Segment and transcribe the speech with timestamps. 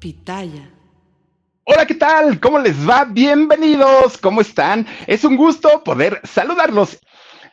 [0.00, 0.70] Pitaya.
[1.64, 2.40] Hola, ¿qué tal?
[2.40, 3.04] ¿Cómo les va?
[3.04, 4.16] Bienvenidos.
[4.16, 4.86] ¿Cómo están?
[5.06, 6.98] Es un gusto poder saludarlos.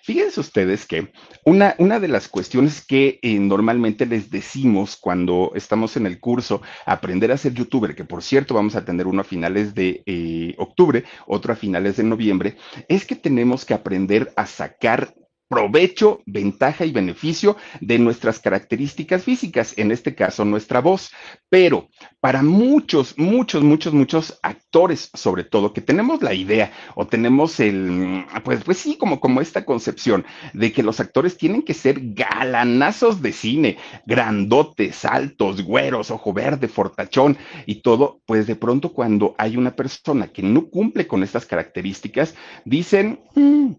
[0.01, 1.11] Fíjense ustedes que
[1.43, 6.61] una, una de las cuestiones que eh, normalmente les decimos cuando estamos en el curso
[6.85, 10.55] Aprender a ser youtuber, que por cierto vamos a tener uno a finales de eh,
[10.57, 12.55] octubre, otro a finales de noviembre,
[12.87, 15.13] es que tenemos que aprender a sacar
[15.47, 21.11] provecho, ventaja y beneficio de nuestras características físicas, en este caso nuestra voz.
[21.49, 27.59] Pero para muchos, muchos, muchos, muchos actores, sobre todo, que tenemos la idea o tenemos
[27.59, 31.99] el, pues, pues sí, como, como esta concepción de que los actores tienen que ser
[32.13, 39.35] galanazos de cine, grandotes, altos, güeros, ojo verde, fortachón y todo, pues de pronto cuando
[39.37, 42.35] hay una persona que no cumple con estas características,
[42.65, 43.73] dicen, mm,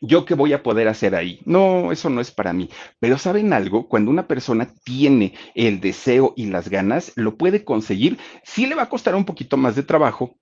[0.00, 1.40] ¿Yo qué voy a poder hacer ahí?
[1.44, 2.68] No, eso no es para mí.
[3.00, 3.88] Pero ¿saben algo?
[3.88, 8.18] Cuando una persona tiene el deseo y las ganas, lo puede conseguir.
[8.44, 10.38] Sí le va a costar un poquito más de trabajo,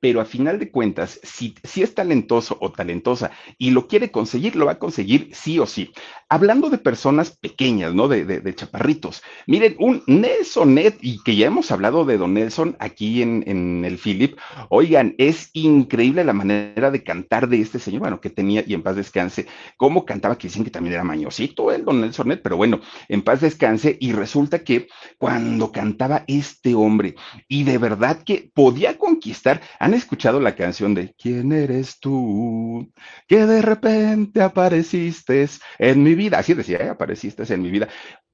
[0.00, 4.56] pero a final de cuentas, si, si, es talentoso o talentosa y lo quiere conseguir,
[4.56, 5.92] lo va a conseguir sí o sí.
[6.32, 8.08] Hablando de personas pequeñas, ¿no?
[8.08, 9.22] De, chaparritos.
[9.46, 13.98] Miren, un Nelson Net, y que ya hemos hablado de Don Nelson aquí en, el
[13.98, 14.38] Philip,
[14.70, 18.82] oigan, es increíble la manera de cantar de este señor, bueno, que tenía, y en
[18.82, 22.56] paz descanse, cómo cantaba, que dicen que también era mañosito el Don Nelson Net, pero
[22.56, 24.88] bueno, en paz descanse, y resulta que
[25.18, 27.14] cuando cantaba este hombre,
[27.46, 32.90] y de verdad que podía conquistar, ¿Han escuchado la canción de ¿Quién eres tú?
[33.28, 35.46] Que de repente apareciste
[35.78, 36.21] en mi vida.
[36.32, 36.88] Así decía, ¿eh?
[36.88, 37.88] apareciste en mi vida.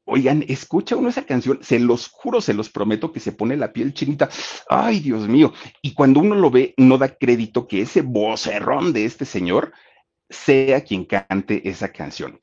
[0.05, 3.73] Oigan, escucha uno esa canción, se los juro, se los prometo que se pone la
[3.73, 4.29] piel chinita.
[4.69, 5.53] Ay, Dios mío.
[5.83, 9.73] Y cuando uno lo ve, no da crédito que ese vocerrón de este señor
[10.31, 12.39] sea quien cante esa canción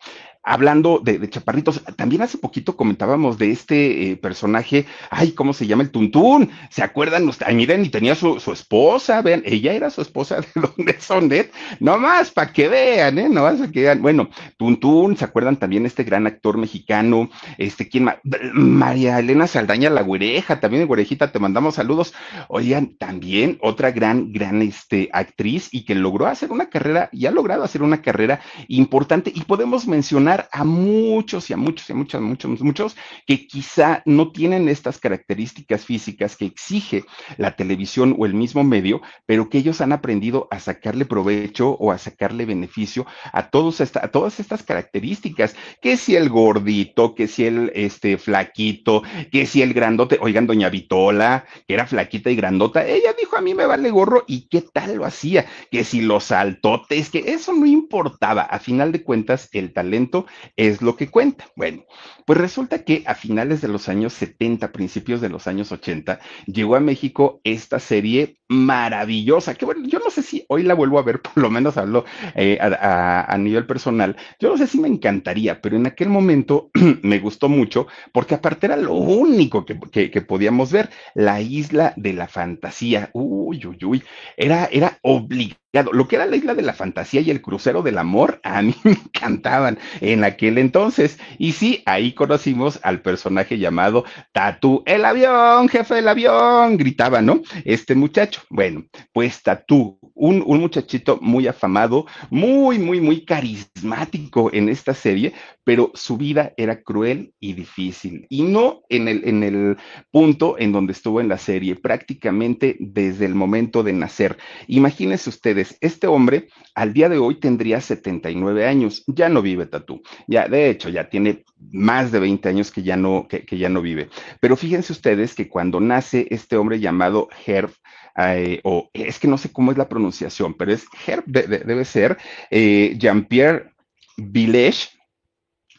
[0.45, 5.83] hablando de, chaparritos, también hace poquito comentábamos de este eh, personaje, ay, ¿cómo se llama?
[5.83, 6.51] El Tuntún.
[6.69, 7.29] ¿Se acuerdan?
[7.45, 11.51] Ay, miren, y tenía su, su esposa, vean, ella era su esposa de donde Sonet,
[11.79, 13.27] nomás para que vean, ¿eh?
[13.27, 14.01] Nomás para que vean.
[14.01, 17.29] Bueno, Tuntún, ¿se acuerdan también este gran actor mexicano?
[17.57, 18.17] Este, ¿quién más?
[18.53, 22.13] María Elena Saldaña, la güereja, también de güerejita, te mandamos saludos.
[22.49, 27.31] Oigan, también otra gran, gran este, actriz y que logró hacer una carrera, y ha
[27.31, 31.95] logrado hacer una carrera importante, y podemos mencionar a muchos y a muchos y a
[31.95, 37.03] muchos, muchos, muchos que quizá no tienen estas características físicas que exige
[37.37, 41.91] la televisión o el mismo medio, pero que ellos han aprendido a sacarle provecho o
[41.91, 47.27] a sacarle beneficio a, todos esta, a todas estas características, que si el gordito, que
[47.27, 52.35] si el este, flaquito, que si el grandote, oigan, doña Vitola, que era flaquita y
[52.35, 56.01] grandota, ella dijo a mí me vale gorro y qué tal lo hacía, que si
[56.01, 60.24] los altotes, que eso no importaba, a final de cuentas el talento
[60.55, 61.45] es lo que cuenta.
[61.55, 61.85] Bueno,
[62.25, 66.75] pues resulta que a finales de los años 70, principios de los años 80, llegó
[66.75, 71.03] a México esta serie maravillosa, que bueno, yo no sé si hoy la vuelvo a
[71.03, 74.79] ver, por lo menos hablo eh, a, a, a, nivel personal, yo no sé si
[74.79, 76.69] me encantaría, pero en aquel momento
[77.01, 79.79] me gustó mucho porque aparte era lo único que,
[80.11, 84.03] que, podíamos ver, la isla de la fantasía, uy, uy, uy,
[84.37, 87.97] era, era obligado lo que era la isla de la fantasía y el crucero del
[87.97, 91.19] amor, a mí me encantaban en aquel entonces.
[91.37, 97.41] Y sí, ahí conocimos al personaje llamado Tatu, el avión, jefe del avión, gritaba, ¿no?
[97.65, 98.34] Este muchacho.
[98.49, 105.33] Bueno, pues Tatu, un, un muchachito muy afamado, muy, muy, muy carismático en esta serie,
[105.63, 108.25] pero su vida era cruel y difícil.
[108.29, 109.77] Y no en el, en el
[110.11, 114.37] punto en donde estuvo en la serie, prácticamente desde el momento de nacer.
[114.67, 120.01] Imagínense ustedes, este hombre al día de hoy tendría 79 años, ya no vive Tatú,
[120.27, 123.69] ya de hecho ya tiene más de 20 años que ya no, que, que ya
[123.69, 124.09] no vive.
[124.39, 127.71] Pero fíjense ustedes que cuando nace este hombre llamado Herb,
[128.17, 131.59] eh, o es que no sé cómo es la pronunciación, pero es Herb, de, de,
[131.59, 132.17] debe ser
[132.49, 133.71] eh, Jean-Pierre
[134.17, 134.89] Villech,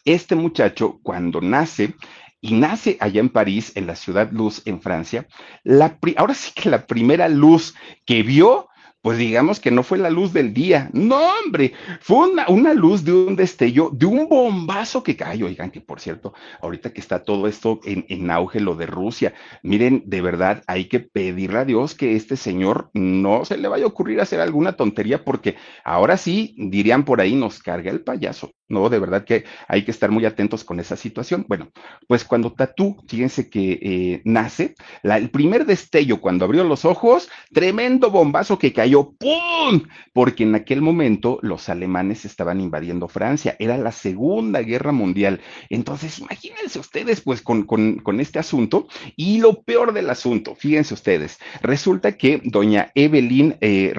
[0.05, 1.95] este muchacho, cuando nace,
[2.41, 5.27] y nace allá en París, en la ciudad Luz, en Francia,
[5.65, 7.75] la ahora sí que la primera luz
[8.05, 8.69] que vio
[9.07, 13.05] pues digamos que no fue la luz del día, no hombre, fue una, una luz
[13.05, 17.23] de un destello, de un bombazo que cayó, oigan que por cierto, ahorita que está
[17.23, 19.33] todo esto en, en, auge, lo de Rusia,
[19.63, 23.85] miren, de verdad hay que pedirle a Dios que este señor no se le vaya
[23.85, 25.55] a ocurrir hacer alguna tontería, porque
[25.85, 29.93] ahora sí, dirían por ahí, nos carga el payaso, no, de verdad que hay que
[29.93, 31.45] estar muy atentos con esa situación.
[31.49, 31.71] Bueno,
[32.09, 34.75] pues cuando Tatú, fíjense que eh, nace,
[35.05, 39.83] el primer destello cuando abrió los ojos, tremendo bombazo que cayó ¡pum!
[40.13, 45.41] Porque en aquel momento los alemanes estaban invadiendo Francia, era la Segunda Guerra Mundial.
[45.71, 48.89] Entonces, imagínense ustedes, pues, con, con, este asunto.
[49.17, 53.93] Y lo peor del asunto, fíjense ustedes, resulta que doña Evelyn eh,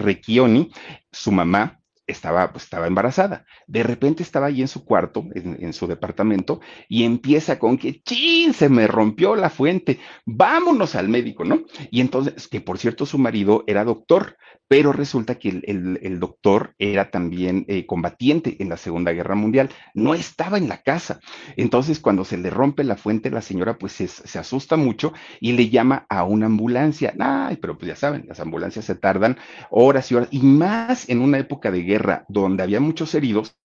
[1.12, 1.77] su mamá,
[2.08, 3.46] estaba, pues, estaba embarazada.
[3.68, 8.54] De repente estaba ahí en su cuarto, en, su departamento, y empieza con que, ¡chin!
[8.54, 11.64] Se me rompió la fuente, vámonos al médico, ¿no?
[11.92, 14.38] Y entonces, que por cierto, su marido era doctor,
[14.68, 20.14] pero resulta que el, doctor era también eh, combatiente en la Segunda Guerra Mundial, no
[20.14, 21.20] estaba en la casa.
[21.56, 25.54] Entonces, cuando se le rompe la fuente, la señora pues se, se asusta mucho y
[25.54, 27.14] le llama a una ambulancia.
[27.20, 29.38] Ay, pero pues ya saben, las ambulancias se tardan
[29.70, 31.97] horas y horas, y más en una época de guerra
[32.28, 33.56] donde había muchos heridos,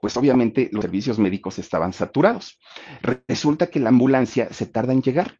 [0.00, 2.58] pues obviamente los servicios médicos estaban saturados.
[3.26, 5.38] Resulta que la ambulancia se tarda en llegar.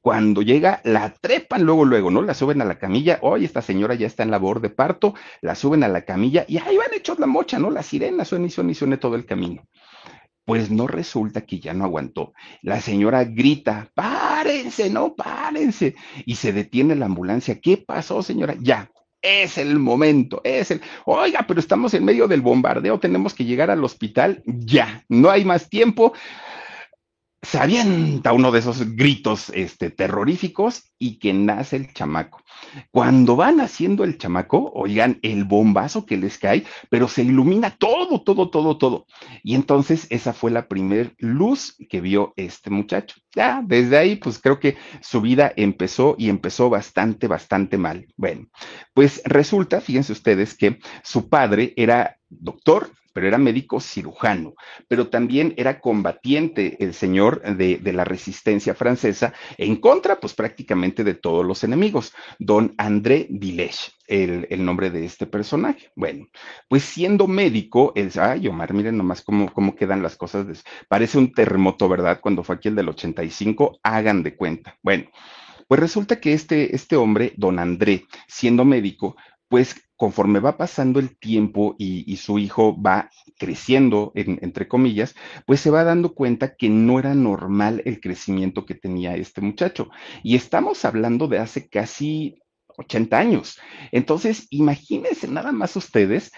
[0.00, 2.20] Cuando llega, la trepan luego, luego, ¿no?
[2.20, 3.18] La suben a la camilla.
[3.22, 5.14] Oye, esta señora ya está en labor de parto.
[5.40, 7.70] La suben a la camilla y ahí van hechos la mocha, ¿no?
[7.70, 9.62] La sirena suena y suena y suena todo el camino.
[10.44, 12.34] Pues no resulta que ya no aguantó.
[12.60, 15.94] La señora grita, párense, no, párense.
[16.26, 17.58] Y se detiene la ambulancia.
[17.58, 18.54] ¿Qué pasó, señora?
[18.60, 18.90] Ya,
[19.24, 23.70] es el momento, es el, oiga, pero estamos en medio del bombardeo, tenemos que llegar
[23.70, 26.12] al hospital ya, no hay más tiempo
[27.44, 32.42] se avienta uno de esos gritos este, terroríficos y que nace el chamaco.
[32.90, 38.22] Cuando van haciendo el chamaco, oigan el bombazo que les cae, pero se ilumina todo,
[38.22, 39.06] todo, todo, todo.
[39.42, 43.16] Y entonces esa fue la primer luz que vio este muchacho.
[43.34, 48.06] Ya, desde ahí, pues creo que su vida empezó y empezó bastante, bastante mal.
[48.16, 48.46] Bueno,
[48.94, 54.54] pues resulta, fíjense ustedes, que su padre era doctor, pero era médico cirujano,
[54.88, 61.14] pero también era combatiente el señor de, la resistencia francesa en contra, pues prácticamente de
[61.14, 63.94] todos los enemigos, don André Villech.
[64.06, 65.90] El, nombre de este personaje.
[65.96, 66.26] Bueno,
[66.68, 70.62] pues siendo médico, el, ay, Omar, miren nomás cómo, cómo quedan las cosas.
[70.88, 72.20] parece un terremoto, ¿verdad?
[72.20, 74.76] Cuando fue aquí el del 85, hagan de cuenta.
[74.82, 75.06] Bueno,
[75.68, 79.16] pues resulta que este, este hombre, don André, siendo médico,
[79.48, 85.14] pues conforme va pasando el tiempo y, su hijo va creciendo, entre comillas,
[85.46, 89.90] pues se va dando cuenta que no era normal el crecimiento que tenía este muchacho.
[90.22, 92.42] Y estamos hablando de hace casi
[92.76, 93.58] 80 años.
[93.92, 96.32] Entonces, imagínense nada más ustedes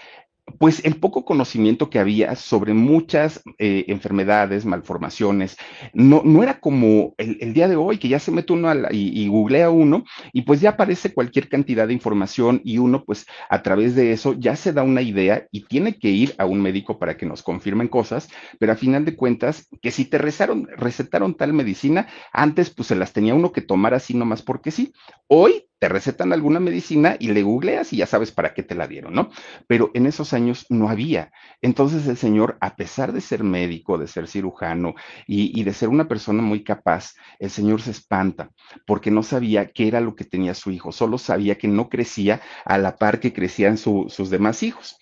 [0.59, 5.57] pues el poco conocimiento que había sobre muchas eh, enfermedades, malformaciones,
[5.93, 9.27] no, no era como el, día de hoy, que ya se mete uno y, y,
[9.27, 13.95] googlea uno y pues ya aparece cualquier cantidad de información y uno pues a través
[13.95, 17.17] de eso ya se da una idea y tiene que ir a un médico para
[17.17, 18.29] que nos confirmen cosas,
[18.59, 22.95] pero a final de cuentas, que si te rezaron, recetaron tal medicina, antes pues se
[22.95, 24.93] las tenía uno que tomar así nomás porque sí.
[25.27, 28.87] Hoy te recetan alguna medicina y le googleas y ya sabes para qué te la
[28.87, 29.29] dieron, ¿no?
[29.67, 31.31] Pero en esos años no había.
[31.61, 34.95] Entonces el señor, a pesar de ser médico, de ser cirujano
[35.27, 38.51] y, de ser una persona muy capaz, el señor se espanta
[38.85, 42.41] porque no sabía qué era lo que tenía su hijo, solo sabía que no crecía
[42.65, 44.97] a la par que crecían sus demás hijos.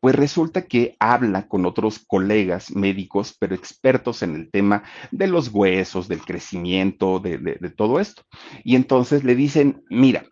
[0.00, 5.48] Pues resulta que habla con otros colegas médicos, pero expertos en el tema de los
[5.48, 7.38] huesos, del crecimiento, de,
[7.76, 8.22] todo esto.
[8.64, 10.24] Y entonces le dicen, mira,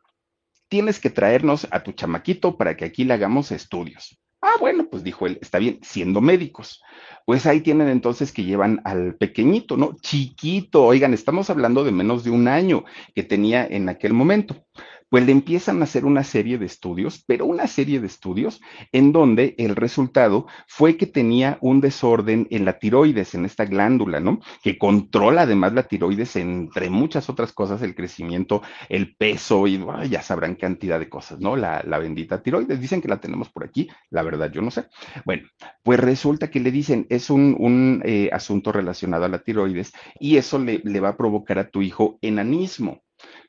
[0.69, 4.19] tienes que traernos a tu chamaquito para que aquí le hagamos estudios.
[4.43, 6.81] Ah, bueno, pues dijo él, está bien, siendo médicos.
[7.25, 9.97] Pues ahí tienen entonces que llevan al pequeñito, ¿no?
[10.01, 12.85] Chiquito, oigan, estamos hablando de menos de un año
[13.15, 14.65] que tenía en aquel momento
[15.09, 18.61] pues le empiezan a hacer una serie de estudios, pero una serie de estudios
[18.93, 24.21] en donde el resultado fue que tenía un desorden en la tiroides, en esta glándula,
[24.21, 24.41] ¿no?
[24.63, 30.23] Que controla además la tiroides, entre muchas otras cosas, el crecimiento, el peso y ya
[30.23, 31.57] sabrán cantidad de cosas, ¿no?
[31.57, 32.81] La, bendita tiroides.
[32.81, 34.87] Dicen que la tenemos por aquí, la verdad yo no sé.
[35.25, 35.49] Bueno,
[35.83, 40.59] pues resulta que le dicen, es un, eh, asunto relacionado a la tiroides y eso
[40.59, 43.06] le, le va a provocar a tu hijo enanismo.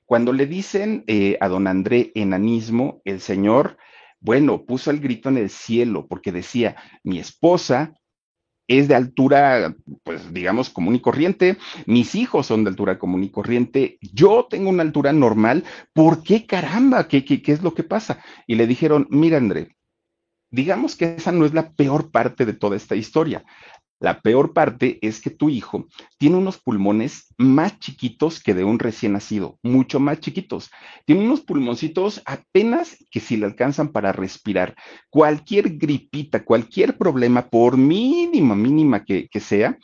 [0.07, 3.77] Cuando le dicen eh, a don André enanismo, el señor,
[4.21, 7.93] bueno, puso el grito en el cielo porque decía, mi esposa
[8.69, 13.31] es de altura, pues digamos, común y corriente, mis hijos son de altura común y
[13.31, 17.09] corriente, yo tengo una altura normal, ¿por qué caramba?
[17.09, 18.23] ¿Qué, qué, qué es lo que pasa?
[18.47, 19.75] Y le dijeron, mira André,
[20.51, 23.43] digamos que esa no es la peor parte de toda esta historia.
[23.99, 25.87] La peor parte es que tu hijo
[26.19, 30.69] tiene unos pulmones más chiquitos que de un recién nacido, mucho más chiquitos.
[31.05, 34.75] Tiene unos pulmoncitos apenas que si le alcanzan para respirar.
[35.09, 39.77] Cualquier gripita, cualquier problema, por mínima, mínima que, que sea,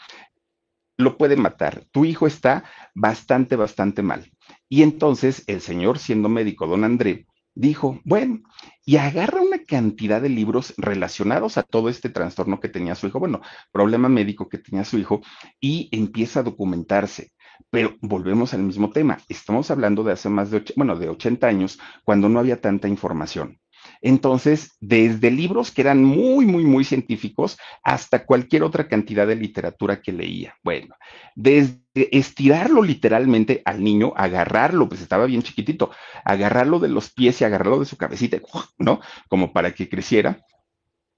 [0.98, 1.86] lo puede matar.
[1.92, 4.32] Tu hijo está bastante, bastante mal.
[4.70, 7.26] Y entonces el señor, siendo médico, don André,
[7.56, 8.42] dijo, bueno,
[8.86, 13.20] y agarra una cantidad de libros relacionados a todo este trastorno que tenía su hijo,
[13.20, 13.42] bueno,
[13.72, 15.22] problema médico que tenía su hijo,
[15.60, 17.32] y empieza a documentarse.
[17.70, 19.20] Pero volvemos al mismo tema.
[19.30, 23.60] Estamos hablando de hace más de, bueno, de 80 años, cuando no había tanta información.
[24.02, 30.02] Entonces, desde libros que eran muy, muy, muy científicos hasta cualquier otra cantidad de literatura
[30.02, 30.56] que leía.
[30.64, 30.96] Bueno,
[31.36, 35.92] desde estirarlo literalmente al niño, agarrarlo, pues estaba bien chiquitito,
[36.26, 38.38] agarrarlo de los pies y agarrarlo de su cabecita,
[38.78, 39.00] ¿no?
[39.28, 40.40] Como para que creciera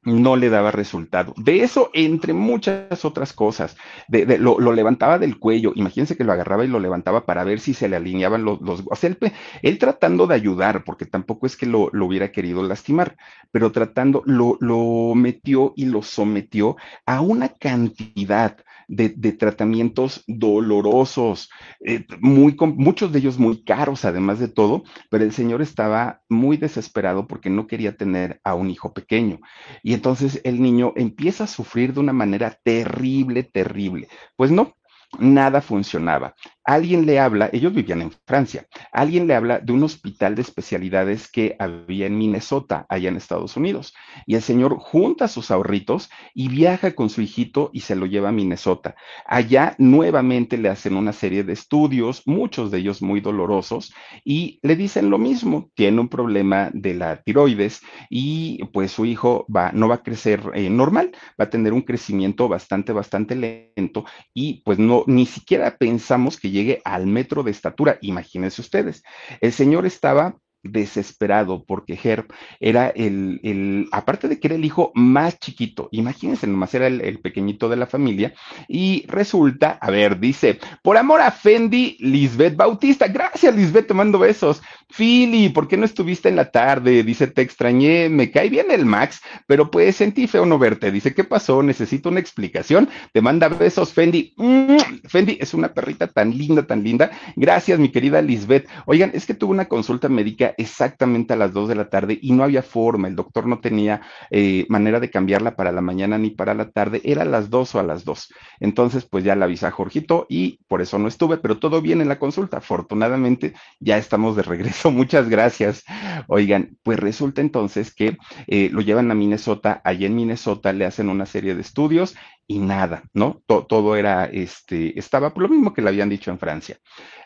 [0.05, 1.33] no le daba resultado.
[1.35, 3.75] De eso, entre muchas otras cosas,
[4.07, 7.73] de, lo, levantaba del cuello, imagínense que lo agarraba y lo levantaba para ver si
[7.73, 9.15] se le alineaban los, los o sea,
[9.61, 13.17] él, tratando de ayudar, porque tampoco es que lo, lo hubiera querido lastimar,
[13.51, 18.57] pero tratando, lo, lo metió y lo sometió a una cantidad
[18.87, 21.49] de, tratamientos dolorosos,
[21.85, 26.57] eh, muy, muchos de ellos muy caros además de todo, pero el señor estaba muy
[26.57, 29.39] desesperado porque no quería tener a un hijo pequeño.
[29.83, 34.07] Y entonces el niño empieza a sufrir de una manera terrible, terrible.
[34.35, 34.75] Pues no,
[35.19, 40.35] nada funcionaba alguien le habla, ellos vivían en Francia, alguien le habla de un hospital
[40.35, 43.93] de especialidades que había en Minnesota, allá en Estados Unidos.
[44.25, 48.29] Y el señor junta sus ahorritos y viaja con su hijito y se lo lleva
[48.29, 48.95] a Minnesota.
[49.25, 53.93] Allá nuevamente le hacen una serie de estudios, muchos de ellos muy dolorosos,
[54.23, 59.45] y le dicen lo mismo, tiene un problema de la tiroides y pues su hijo
[59.53, 64.05] va, no va a crecer eh, normal, va a tener un crecimiento bastante, bastante lento
[64.33, 67.97] y pues no, ni siquiera pensamos que llegue al metro de estatura.
[68.01, 69.03] Imagínense ustedes.
[69.41, 72.25] El señor estaba desesperado porque Herb
[72.59, 77.19] era el, el, aparte de que era el hijo más chiquito, imagínense, nomás era el,
[77.19, 78.33] pequeñito de la familia,
[78.67, 84.19] y resulta, a ver, dice, por amor a Fendi, Lisbeth Bautista, gracias Lisbeth, te mando
[84.19, 84.61] besos.
[84.95, 87.03] Philly, ¿por qué no estuviste en la tarde?
[87.03, 90.91] Dice, te extrañé, me cae bien el Max, pero pues sentí feo no verte.
[90.91, 91.63] Dice, ¿qué pasó?
[91.63, 92.89] Necesito una explicación.
[93.11, 94.33] Te manda besos, Fendi.
[94.37, 97.11] Mm, Fendi es una perrita tan linda, tan linda.
[97.35, 98.67] Gracias, mi querida Lisbeth.
[98.85, 102.33] Oigan, es que tuve una consulta médica exactamente a las 2 de la tarde y
[102.33, 106.31] no había forma, el doctor no tenía eh, manera de cambiarla para la mañana ni
[106.31, 108.33] para la tarde, era a las 2 o a las 2.
[108.59, 112.01] Entonces, pues ya la avisa a Jorgito y por eso no estuve, pero todo bien
[112.01, 112.57] en la consulta.
[112.57, 114.91] Afortunadamente, ya estamos de regreso.
[114.91, 115.83] Muchas gracias.
[116.27, 121.09] Oigan, pues resulta entonces que eh, lo llevan a Minnesota, allí en Minnesota le hacen
[121.09, 122.15] una serie de estudios
[122.47, 123.41] y nada, ¿no?
[123.47, 126.77] todo era, este, estaba por lo mismo que le habían dicho en Francia.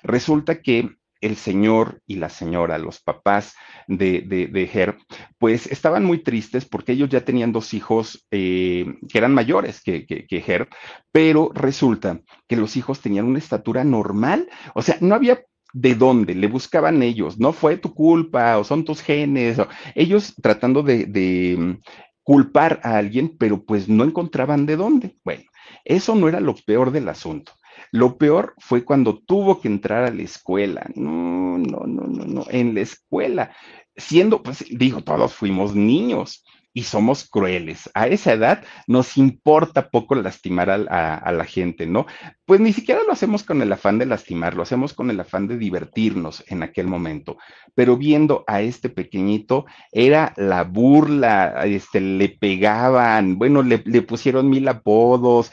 [0.04, 3.56] Resulta que el señor y la señora, los papás
[3.88, 4.98] de, de, Herb,
[5.38, 10.06] pues estaban muy tristes porque ellos ya tenían dos hijos eh, que eran mayores que,
[10.06, 10.68] que, que
[11.12, 15.42] pero resulta que los hijos tenían una estatura normal, o sea, no había
[15.74, 20.34] de dónde, le buscaban ellos, no fue tu culpa o son tus genes, o ellos
[20.42, 21.82] tratando de, de mm,
[22.24, 25.18] culpar a alguien, pero pues no encontraban de dónde.
[25.24, 25.44] Bueno,
[25.86, 27.54] eso no era lo peor del asunto.
[27.92, 30.86] Lo peor fue cuando tuvo que entrar a la escuela.
[30.96, 32.46] No, no, no, no, no.
[32.50, 33.52] En la escuela,
[33.96, 36.44] siendo, pues digo, todos fuimos niños
[36.74, 37.90] y somos crueles.
[37.94, 42.06] A esa edad nos importa poco lastimar a, la gente, ¿no?
[42.46, 45.48] Pues ni siquiera lo hacemos con el afán de lastimar, lo hacemos con el afán
[45.48, 47.38] de divertirnos en aquel momento.
[47.76, 54.50] Pero viendo a este pequeñito, era la burla, este, le pegaban, bueno, le, le pusieron
[54.50, 55.52] mil apodos,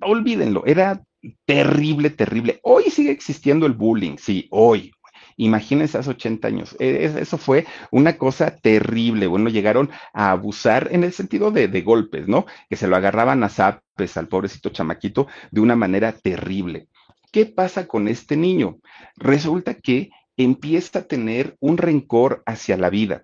[0.00, 1.02] olvídenlo, era
[1.44, 2.60] terrible, terrible.
[2.62, 4.92] Hoy sigue existiendo el bullying, sí, hoy.
[5.38, 6.76] Imagínense hace 80 años.
[6.78, 9.26] E, eso fue una cosa terrible.
[9.26, 12.46] Bueno, llegaron a abusar en el sentido de, de golpes, ¿no?
[12.70, 16.88] Que se lo agarraban a zapes al pobrecito chamaquito de una manera terrible.
[17.32, 18.78] ¿Qué pasa con este niño?
[19.16, 23.22] Resulta que empieza a tener un rencor hacia la vida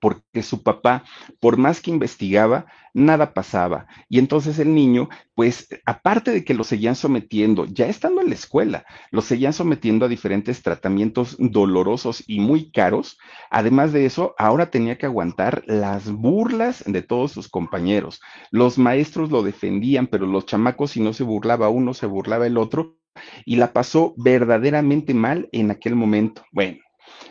[0.00, 1.04] porque su papá,
[1.40, 3.86] por más que investigaba, nada pasaba.
[4.08, 8.34] Y entonces el niño, pues, aparte de que lo seguían sometiendo, ya estando en la
[8.34, 13.18] escuela, lo seguían sometiendo a diferentes tratamientos dolorosos y muy caros.
[13.50, 18.20] Además de eso, ahora tenía que aguantar las burlas de todos sus compañeros.
[18.50, 22.58] Los maestros lo defendían, pero los chamacos, si no se burlaba uno, se burlaba el
[22.58, 22.96] otro.
[23.44, 26.44] Y la pasó verdaderamente mal en aquel momento.
[26.52, 26.78] Bueno,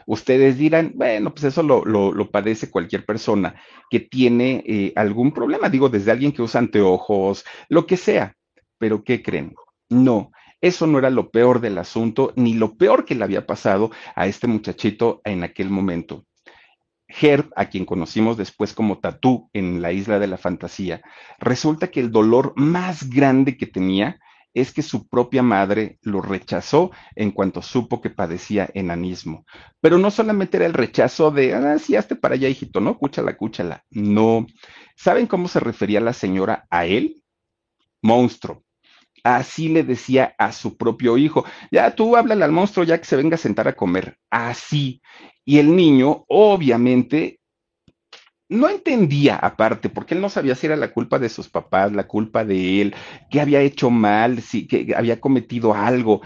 [0.07, 3.55] Ustedes dirán, bueno, pues eso lo, lo, padece cualquier persona
[3.89, 8.33] que tiene eh, algún problema, digo, desde alguien que usa anteojos, lo que sea.
[8.77, 9.53] Pero ¿qué creen?
[9.89, 13.91] No, eso no era lo peor del asunto, ni lo peor que le había pasado
[14.15, 16.23] a este muchachito en aquel momento.
[17.09, 21.01] Herb, a quien conocimos después como Tatú en la isla de la fantasía,
[21.37, 24.21] resulta que el dolor más grande que tenía
[24.61, 29.45] es que su propia madre lo rechazó en cuanto supo que padecía enanismo.
[29.81, 32.97] Pero no solamente era el rechazo de, ah, sí, hazte para allá, hijito, ¿no?
[32.97, 33.83] Cúchala, cúchala.
[33.91, 34.47] No.
[34.95, 37.23] ¿Saben cómo se refería la señora a él?
[38.01, 38.63] Monstruo.
[39.23, 43.17] Así le decía a su propio hijo, ya tú háblale al monstruo ya que se
[43.17, 44.17] venga a sentar a comer.
[44.29, 45.01] Así.
[45.45, 47.39] Y el niño, obviamente,
[48.49, 52.07] no entendía aparte, porque él no sabía si era la culpa de sus papás, la
[52.07, 52.95] culpa de él,
[53.29, 56.21] que había hecho mal, si que había cometido algo.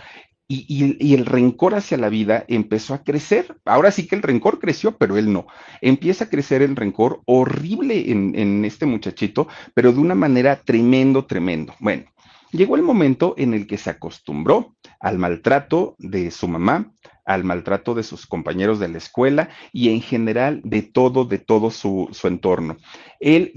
[0.54, 3.56] Y, el rencor hacia la vida empezó a crecer.
[3.64, 5.48] Ahora sí que el rencor creció, pero él no.
[5.80, 11.26] Empieza a crecer el rencor horrible en, en este muchachito, pero de una manera tremendo,
[11.26, 11.74] tremendo.
[11.80, 12.04] Bueno,
[12.52, 16.92] llegó el momento en el que se acostumbró al maltrato de su mamá,
[17.26, 21.72] al maltrato de sus compañeros de la escuela y en general de todo, de todo
[21.72, 22.78] su, entorno.
[23.20, 23.54] Él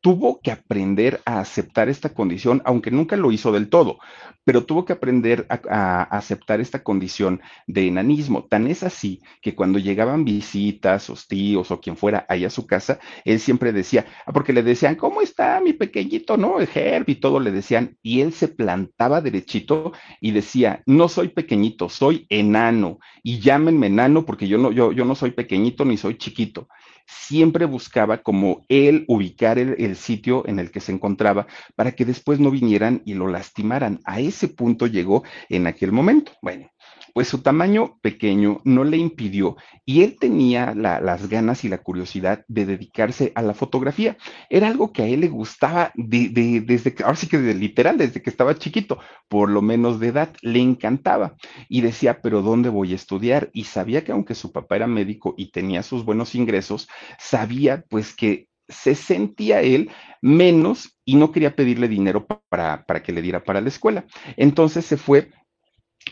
[0.00, 3.98] tuvo que aprender a aceptar esta condición, aunque nunca lo hizo del todo,
[4.44, 8.44] pero tuvo que aprender a, aceptar esta condición de enanismo.
[8.44, 12.66] Tan es así que cuando llegaban visitas, sus tíos o quien fuera allá a su
[12.66, 16.36] casa, él siempre decía, ah, porque le decían, ¿cómo está mi pequeñito?
[16.36, 16.60] ¿No?
[16.60, 21.28] El Herb y todo le decían, y él se plantaba derechito y decía, no soy
[21.28, 25.96] pequeñito, soy enano y llámenme enano porque yo no, yo, yo no soy pequeñito ni
[25.96, 26.68] soy chiquito.
[27.06, 32.04] Siempre buscaba como él ubicar el, el sitio en el que se encontraba para que
[32.04, 34.00] después no vinieran y lo lastimaran.
[34.04, 36.32] A ese punto llegó en aquel momento.
[36.42, 36.70] Bueno,
[37.14, 42.44] pues su tamaño pequeño no le impidió y él tenía las ganas y la curiosidad
[42.48, 44.16] de dedicarse a la fotografía.
[44.48, 48.30] Era algo que a él le gustaba desde que, ahora sí que literal, desde que
[48.30, 48.98] estaba chiquito,
[49.28, 51.36] por lo menos de edad, le encantaba
[51.68, 53.50] y decía, pero ¿dónde voy a estudiar?
[53.52, 56.88] Y sabía que aunque su papá era médico y tenía sus buenos ingresos,
[57.18, 59.90] sabía pues que se sentía él
[60.22, 64.04] menos y no quería pedirle dinero para, para que le diera para la escuela.
[64.36, 65.32] Entonces se fue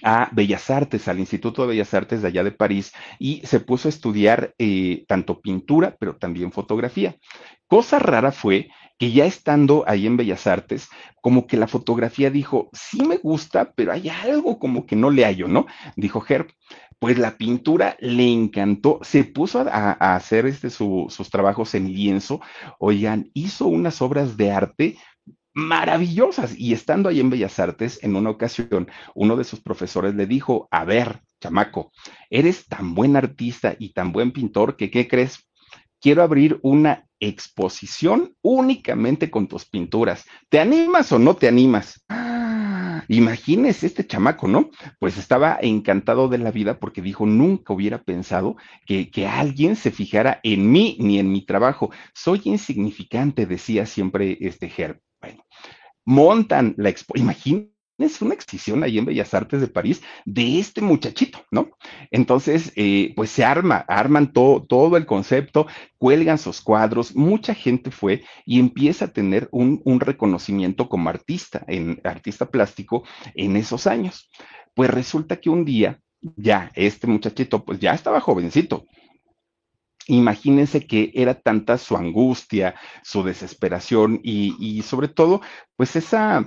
[0.03, 3.89] a Bellas Artes, al Instituto de Bellas Artes de allá de París, y se puso
[3.89, 7.17] a estudiar eh, tanto pintura, pero también fotografía.
[7.67, 10.89] Cosa rara fue que ya estando ahí en Bellas Artes,
[11.21, 15.25] como que la fotografía dijo, sí me gusta, pero hay algo como que no le
[15.25, 15.67] hallo, ¿no?
[15.97, 16.49] Dijo Herb.
[16.99, 22.41] Pues la pintura le encantó, se puso a, hacer este, sus trabajos en lienzo,
[22.81, 24.97] oigan, hizo unas obras de arte
[25.59, 26.55] maravillosas.
[26.57, 30.69] Y estando ahí en Bellas Artes, en una ocasión, uno de sus profesores le dijo,
[30.71, 31.93] a ver, chamaco,
[32.31, 35.49] eres tan buen artista y tan buen pintor que, ¿qué crees?
[36.01, 40.25] Quiero abrir una exposición únicamente con tus pinturas.
[40.49, 42.05] ¿Te animas o no te animas?
[42.09, 44.71] Ah, imagínese este chamaco, ¿no?
[45.01, 49.91] Pues estaba encantado de la vida porque dijo, nunca hubiera pensado que, que alguien se
[49.91, 51.91] fijara en mí ni en mi trabajo.
[52.15, 55.01] Soy insignificante, decía siempre este Herb.
[55.21, 55.45] Bueno,
[56.05, 57.73] montan la expo, imagínense
[58.21, 61.71] una exposición ahí en Bellas Artes de París de este muchachito, ¿no?
[62.11, 65.67] Entonces, eh, pues se arma, arman todo, todo el concepto,
[65.99, 71.65] cuelgan sus cuadros, mucha gente fue y empieza a tener un, un reconocimiento como artista,
[71.67, 73.05] en artista plástico
[73.35, 74.31] en esos años.
[74.75, 78.87] Pues resulta que un día, ya, este muchachito, pues ya estaba jovencito,
[80.09, 85.41] imagínense que era tanta su angustia, su desesperación y, sobre todo,
[85.77, 86.47] pues esa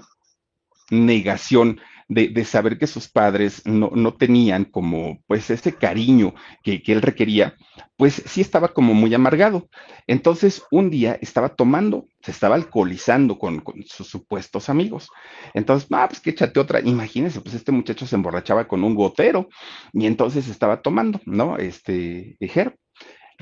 [0.89, 7.55] negación de, saber que sus padres no, tenían como pues ese cariño que, él requería,
[7.95, 9.69] pues sí estaba como muy amargado.
[10.07, 15.07] Entonces un día estaba tomando, se estaba alcoholizando con, sus supuestos amigos.
[15.53, 16.81] Entonces, ah, pues que échate otra.
[16.81, 19.47] Imagínense, pues este muchacho se emborrachaba con un gotero
[19.93, 21.57] y entonces estaba tomando, ¿no?
[21.57, 22.75] Este, Herb.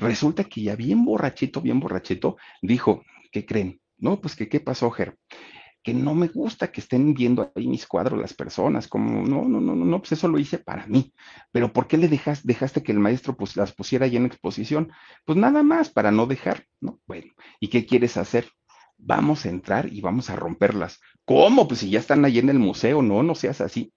[0.00, 3.80] Resulta que ya bien borrachito, bien borrachito, dijo, ¿qué creen?
[3.98, 5.18] No, pues que qué pasó, Ger,
[5.82, 9.60] que no me gusta que estén viendo ahí mis cuadros las personas, como, no, no,
[9.60, 11.12] no, no, pues eso lo hice para mí.
[11.52, 14.90] Pero ¿por qué le dejas, dejaste que el maestro pues las pusiera ahí en exposición?
[15.26, 16.98] Pues nada más, para no dejar, ¿no?
[17.06, 18.48] Bueno, ¿y qué quieres hacer?
[18.96, 20.98] Vamos a entrar y vamos a romperlas.
[21.26, 21.68] ¿Cómo?
[21.68, 23.92] Pues si ya están ahí en el museo, no, no seas así.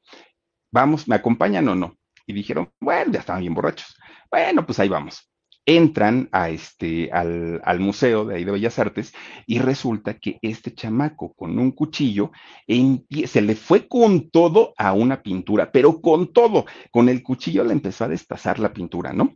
[0.69, 1.97] Vamos, ¿me acompañan o no?
[2.25, 3.95] Y dijeron, bueno, ya estaban bien borrachos.
[4.29, 5.32] Bueno, pues ahí vamos
[5.65, 9.13] entran a este, al, al, museo de ahí de Bellas Artes
[9.47, 12.31] y resulta que este chamaco con un cuchillo
[12.67, 17.73] se le fue con todo a una pintura, pero con todo, con el cuchillo le
[17.73, 19.35] empezó a destazar la pintura, ¿no?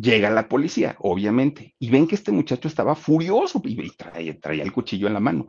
[0.00, 5.08] Llega la policía, obviamente, y ven que este muchacho estaba furioso y traía, el cuchillo
[5.08, 5.48] en la mano.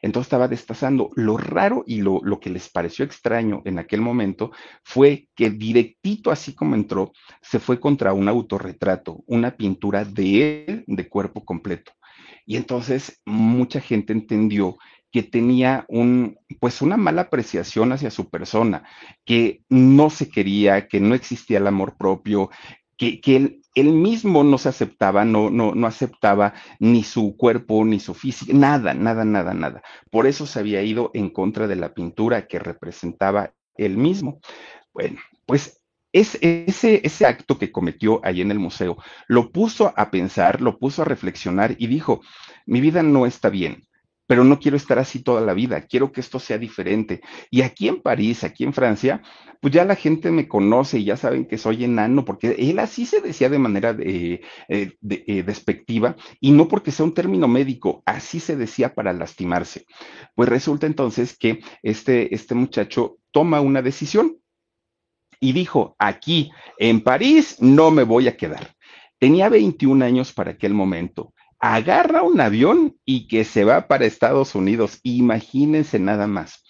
[0.00, 1.10] Entonces estaba destazando.
[1.16, 6.30] Lo raro y lo, lo, que les pareció extraño en aquel momento fue que directito,
[6.30, 11.92] así como entró, se fue contra un autorretrato, una pintura de él de cuerpo completo.
[12.46, 14.78] Y entonces mucha gente entendió
[15.12, 18.84] que tenía un, pues una mala apreciación hacia su persona,
[19.24, 22.50] que no se quería, que no existía el amor propio,
[23.00, 23.36] que,
[23.74, 28.52] él, mismo no se aceptaba, no, no, no aceptaba ni su cuerpo, ni su físico,
[28.54, 29.82] nada, nada, nada, nada.
[30.10, 34.40] Por eso se había ido en contra de la pintura que representaba él mismo.
[34.92, 35.80] Bueno, pues
[36.12, 40.78] es, ese, ese acto que cometió ahí en el museo lo puso a pensar, lo
[40.78, 42.20] puso a reflexionar y dijo,
[42.66, 43.88] mi vida no está bien,
[44.30, 47.20] pero no quiero estar así toda la vida, quiero que esto sea diferente.
[47.50, 49.22] Y aquí en París, aquí en Francia,
[49.58, 53.06] pues ya la gente me conoce y ya saben que soy enano, porque él así
[53.06, 58.04] se decía de manera de, eh, eh, despectiva y no porque sea un término médico,
[58.06, 59.84] así se decía para lastimarse.
[60.36, 64.38] Pues resulta entonces que este, este muchacho toma una decisión
[65.40, 68.76] y dijo, aquí en París no me voy a quedar.
[69.18, 71.34] Tenía 21 años para aquel momento.
[71.60, 74.98] Agarra un avión y que se va para Estados Unidos.
[75.02, 76.64] Imagínense nada más.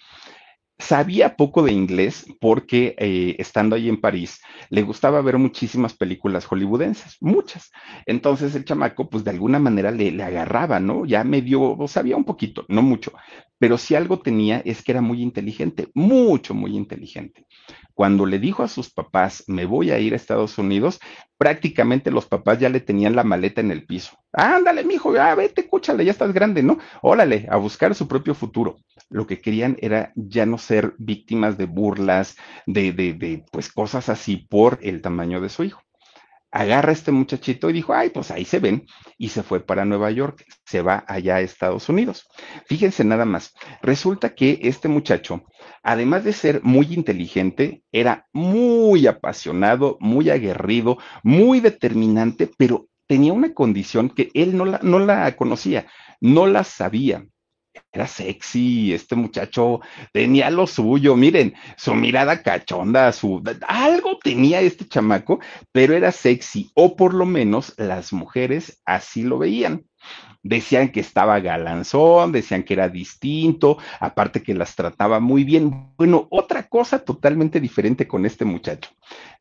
[0.81, 6.45] Sabía poco de inglés porque eh, estando ahí en París le gustaba ver muchísimas películas
[6.45, 7.71] hollywoodenses, muchas.
[8.07, 11.05] Entonces el chamaco, pues de alguna manera le, le agarraba, ¿no?
[11.05, 13.13] Ya medio, sabía un poquito, no mucho,
[13.59, 17.45] pero si algo tenía es que era muy inteligente, mucho, muy inteligente.
[17.93, 20.99] Cuando le dijo a sus papás, me voy a ir a Estados Unidos,
[21.37, 24.17] prácticamente los papás ya le tenían la maleta en el piso.
[24.33, 26.79] Ándale, mijo, ya vete, escúchale, ya estás grande, ¿no?
[27.03, 28.77] Órale, a buscar su propio futuro.
[29.11, 34.09] Lo que querían era ya no ser víctimas de burlas, de, de, de pues cosas
[34.09, 35.81] así por el tamaño de su hijo
[36.51, 38.85] agarra a este muchachito y dijo, ay, pues ahí se ven,
[39.17, 42.27] y se fue para Nueva York, se va allá a Estados Unidos.
[42.65, 45.45] Fíjense nada más, resulta que este muchacho,
[45.81, 53.53] además de ser muy inteligente, era muy apasionado, muy aguerrido, muy determinante, pero tenía una
[53.53, 55.87] condición que él no la, no la conocía,
[56.19, 57.25] no la sabía
[57.91, 59.81] era sexy, este muchacho
[60.13, 65.39] tenía lo suyo, miren, su mirada cachonda, su algo tenía este chamaco,
[65.71, 69.85] pero era sexy, o por lo menos las mujeres así lo veían.
[70.43, 75.93] Decían que estaba galanzón, decían que era distinto, aparte que las trataba muy bien.
[75.97, 78.89] Bueno, otra cosa totalmente diferente con este muchacho.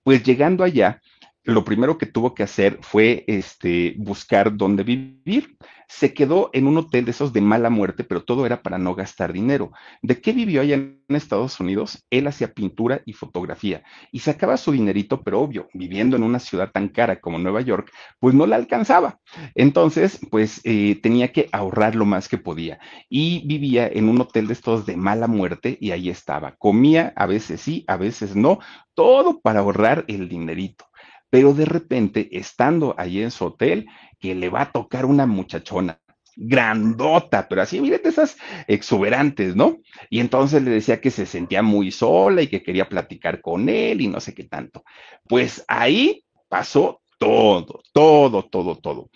[0.02, 1.00] Pues llegando allá,
[1.44, 5.56] lo primero que tuvo que hacer fue este, buscar dónde vivir.
[5.88, 8.94] Se quedó en un hotel de esos de mala muerte, pero todo era para no
[8.94, 9.72] gastar dinero.
[10.02, 12.06] ¿De qué vivió allá en Estados Unidos?
[12.10, 16.70] Él hacía pintura y fotografía y sacaba su dinerito, pero obvio, viviendo en una ciudad
[16.70, 19.18] tan cara como Nueva York, pues no la alcanzaba.
[19.56, 24.46] Entonces, pues eh, tenía que ahorrar lo más que podía y vivía en un hotel
[24.46, 26.54] de estos de mala muerte y ahí estaba.
[26.56, 28.60] Comía, a veces sí, a veces no,
[28.94, 30.89] todo para ahorrar el dinerito
[31.30, 33.86] pero de repente, estando allí en su hotel,
[34.18, 36.00] que le va a tocar una muchachona
[36.36, 39.78] grandota, pero así, mírate esas exuberantes, ¿no?
[40.08, 44.00] Y entonces le decía que se sentía muy sola y que quería platicar con él
[44.00, 44.84] y no sé qué tanto.
[45.28, 49.10] Pues ahí pasó todo, todo, todo, todo.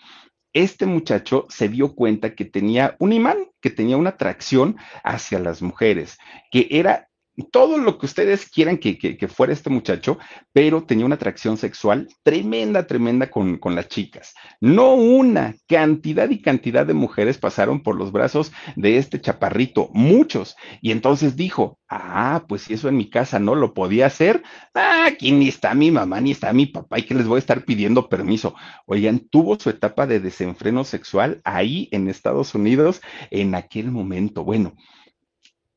[0.53, 5.61] Este muchacho se dio cuenta que tenía un imán, que tenía una atracción hacia las
[5.61, 6.17] mujeres,
[6.51, 7.09] que era
[7.51, 10.17] todo lo que ustedes quieran que, fuera este muchacho,
[10.53, 14.33] pero tenía una atracción sexual tremenda, tremenda con, con, las chicas.
[14.61, 20.55] No una, cantidad y cantidad de mujeres pasaron por los brazos de este chaparrito, muchos.
[20.81, 24.43] Y entonces dijo, ah, pues si eso en mi casa no lo podía hacer,
[24.73, 27.39] ah, aquí ni está mi mamá ni está mi papá y que les voy a
[27.39, 28.55] estar pidiendo permiso.
[28.85, 34.43] Oigan, tuvo su etapa de desenfreno sexual ahí en Estados Unidos en aquel momento.
[34.43, 34.73] Bueno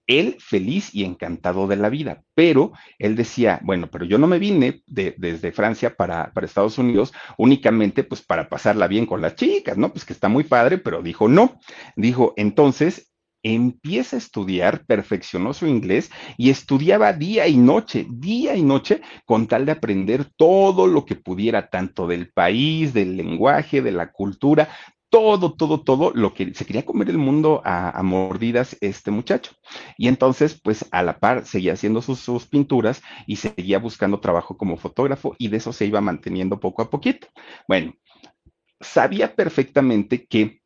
[0.08, 4.40] él feliz y encantado de la vida, pero él decía, bueno, pero yo no me
[4.40, 9.76] vine desde Francia para, para, Estados Unidos únicamente pues para pasarla bien con las chicas,
[9.76, 9.92] ¿no?
[9.92, 11.60] Pues que está muy padre, pero dijo no,
[11.94, 18.62] dijo, entonces empieza a estudiar, perfeccionó su inglés y estudiaba día y noche, día y
[18.62, 23.92] noche, con tal de aprender todo lo que pudiera, tanto del país, del lenguaje, de
[23.92, 24.68] la cultura,
[25.10, 29.52] todo, todo, todo lo que se quería comer el mundo a, mordidas este muchacho.
[29.96, 34.56] Y entonces, pues a la par, seguía haciendo sus, sus, pinturas y seguía buscando trabajo
[34.56, 37.28] como fotógrafo y de eso se iba manteniendo poco a poquito.
[37.66, 37.94] Bueno,
[38.80, 40.60] sabía perfectamente que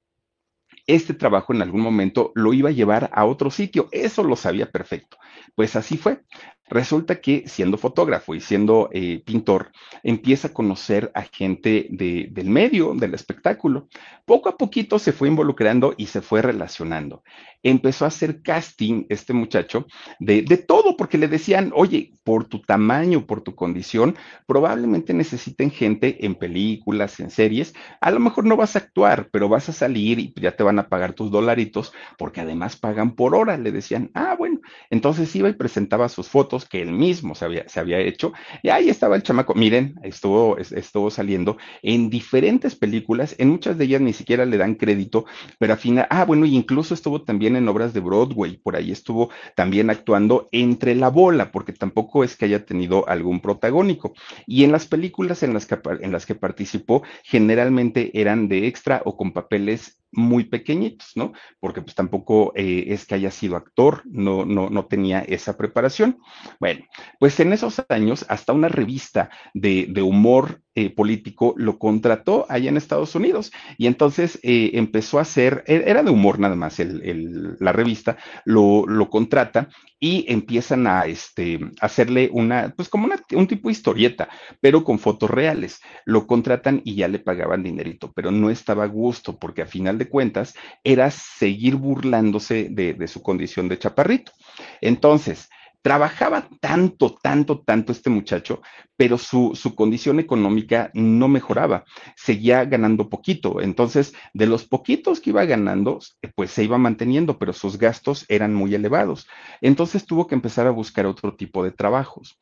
[0.87, 3.88] este trabajo en algún momento lo iba a llevar a otro sitio.
[3.92, 5.16] Eso lo sabía perfecto.
[5.55, 6.20] Pues así fue.
[6.68, 9.72] Resulta que siendo fotógrafo y siendo eh, pintor,
[10.03, 13.88] empieza a conocer a gente de, del medio, del espectáculo.
[14.25, 17.25] Poco a poquito se fue involucrando y se fue relacionando.
[17.62, 19.87] Empezó a hacer casting este muchacho
[20.18, 25.70] de, de todo, porque le decían, oye, por tu tamaño, por tu condición, probablemente necesiten
[25.70, 27.75] gente en películas, en series.
[28.01, 30.79] A lo mejor no vas a actuar, pero vas a salir y ya te van
[30.79, 33.57] a pagar tus dolaritos, porque además pagan por hora.
[33.59, 37.68] Le decían, ah, bueno, entonces iba y presentaba sus fotos que él mismo se había,
[37.68, 38.33] se había hecho.
[38.62, 39.55] Y ahí estaba el chamaco.
[39.55, 44.75] Miren, estuvo, estuvo saliendo en diferentes películas, en muchas de ellas ni siquiera le dan
[44.75, 45.25] crédito,
[45.59, 48.90] pero al final, ah, bueno, y incluso estuvo también en obras de Broadway, por ahí
[48.90, 54.14] estuvo también actuando entre la bola, porque tampoco es que haya tenido algún protagónico.
[54.46, 59.03] Y en las películas en las que, en las que participó, generalmente eran de extra
[59.05, 61.33] o con papeles muy pequeñitos, ¿no?
[61.59, 66.18] Porque pues tampoco eh, es que haya sido actor, no, no, no tenía esa preparación.
[66.61, 66.85] Bueno,
[67.18, 72.77] pues en esos años hasta una revista de, humor eh, político lo contrató allá en
[72.77, 77.03] Estados Unidos y entonces eh, empezó a hacer, e, era de humor nada más el,
[77.03, 79.68] el, la revista, lo, lo, contrata
[80.01, 84.29] y empiezan a este, hacerle una, pues como una, un tipo de historieta,
[84.61, 85.81] pero con fotos reales.
[86.05, 89.98] Lo contratan y ya le pagaban dinerito, pero no estaba a gusto porque a final
[89.98, 94.32] de cuentas era seguir burlándose de, de su condición de chaparrito.
[94.80, 95.48] Entonces,
[95.82, 98.62] Trabajaba tanto, tanto, tanto este muchacho,
[98.96, 101.84] pero su, su, condición económica no mejoraba,
[102.14, 103.60] seguía ganando poquito.
[103.60, 105.98] Entonces, de los poquitos que iba ganando,
[106.36, 109.26] pues se iba manteniendo, pero sus gastos eran muy elevados.
[109.60, 112.38] Entonces tuvo que empezar a buscar otro tipo de trabajos.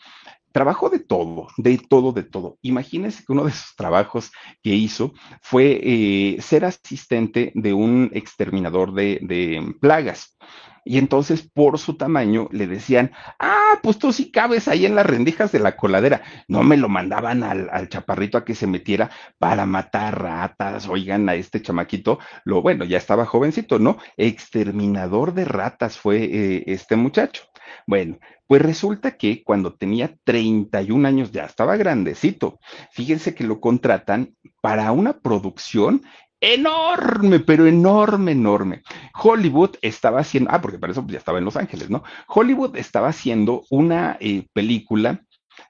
[0.53, 2.59] Trabajó de todo, de todo, de todo.
[2.63, 4.33] Imagínense que uno de sus trabajos
[4.63, 10.37] que hizo fue eh, ser asistente de un exterminador de, plagas.
[10.85, 15.07] Y entonces, por su tamaño, le decían, ah, pues tú sí cabes ahí en las
[15.07, 16.23] rendijas de la coladera.
[16.49, 20.89] No me lo mandaban al, al, chaparrito a que se metiera para matar ratas.
[20.89, 23.99] Oigan, a este chamaquito, lo bueno, ya estaba jovencito, ¿no?
[24.17, 27.50] Exterminador de ratas fue eh, este muchacho.
[27.87, 32.59] Bueno, pues resulta que cuando tenía 31 años ya estaba grandecito.
[32.91, 36.03] Fíjense que lo contratan para una producción
[36.41, 38.83] enorme, pero enorme, enorme.
[39.15, 42.03] Hollywood estaba haciendo, ah, porque para eso ya estaba en Los Ángeles, ¿no?
[42.29, 45.23] Hollywood estaba haciendo una eh, película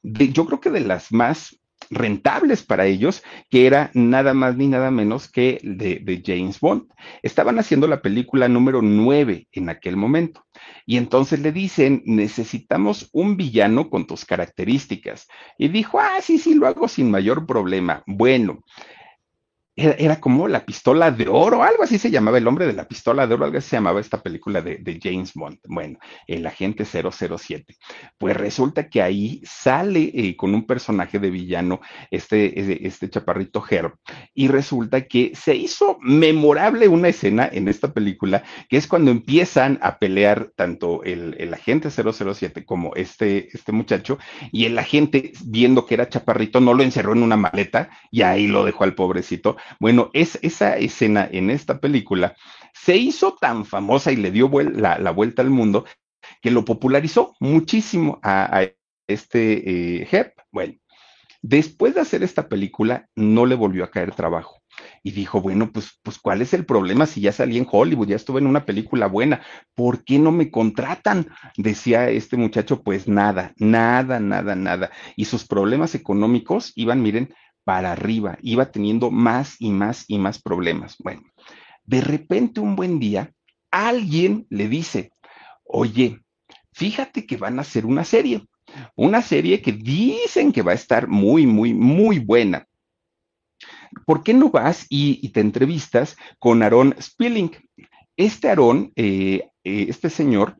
[0.03, 1.60] de, yo creo que de las más
[1.91, 6.85] rentables para ellos, que era nada más ni nada menos que de, de, James Bond.
[7.23, 10.47] Estaban haciendo la película número 9 en aquel momento.
[10.87, 15.27] Y entonces le dicen, necesitamos un villano con tus características.
[15.59, 18.03] Y dijo, ah, sí, sí, lo hago sin mayor problema.
[18.07, 18.63] Bueno,
[19.81, 23.27] era, como la pistola de oro, algo así se llamaba, el hombre de la pistola
[23.27, 25.59] de oro, algo así se llamaba esta película de, James Bond.
[25.67, 27.77] Bueno, el agente 007.
[28.19, 33.95] Pues resulta que ahí sale eh, con un personaje de villano, este, este chaparrito Herb,
[34.35, 39.79] y resulta que se hizo memorable una escena en esta película, que es cuando empiezan
[39.83, 44.19] a pelear tanto el, el agente 007 como este, este muchacho,
[44.53, 48.47] y el agente, viendo que era chaparrito, no lo encerró en una maleta y ahí
[48.47, 52.35] lo dejó al pobrecito bueno, es, esa escena en esta película
[52.75, 55.85] se hizo tan famosa y le dio la, la vuelta al mundo
[56.41, 58.67] que lo popularizó muchísimo a,
[59.07, 60.35] este eh.
[60.53, 60.75] Bueno,
[61.43, 64.63] después de hacer esta película, no le volvió a caer trabajo.
[65.03, 68.17] Y dijo, bueno, pues, pues, ¿cuál es el problema si ya salí en Hollywood, ya
[68.17, 69.43] estuve en una película buena?
[69.75, 71.29] ¿Por qué no me contratan?
[71.57, 74.91] Decía este muchacho, pues nada, nada, nada, nada.
[75.17, 80.41] Y sus problemas económicos iban, miren, para arriba, iba teniendo más y más y más
[80.41, 80.97] problemas.
[80.99, 81.23] Bueno,
[81.85, 83.33] de repente un buen día,
[83.71, 85.13] alguien le dice,
[85.65, 86.21] oye,
[86.73, 88.47] fíjate que van a hacer una serie,
[88.97, 92.67] una serie que dicen que va a estar muy, muy, muy buena.
[94.07, 97.51] ¿Por qué no vas y, te entrevistas con Aaron Spilling?
[98.17, 100.57] Este Aaron, eh, eh, este señor,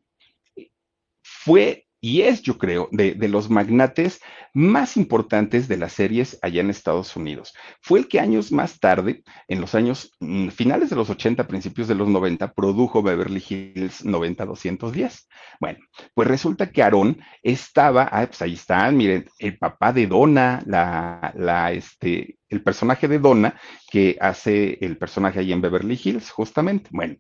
[1.23, 4.21] fue y es, yo creo, de, de, los magnates
[4.55, 7.53] más importantes de las series allá en Estados Unidos.
[7.83, 11.89] Fue el que años más tarde, en los años mm, finales de los 80, principios
[11.89, 15.27] de los 90, produjo Beverly Hills 90-210.
[15.61, 15.79] Bueno,
[16.15, 21.33] pues resulta que Aaron estaba, ah, pues ahí está, miren, el papá de Donna, la,
[21.37, 23.55] la, este, el personaje de Donna
[23.91, 26.89] que hace el personaje ahí en Beverly Hills, justamente.
[26.93, 27.17] Bueno,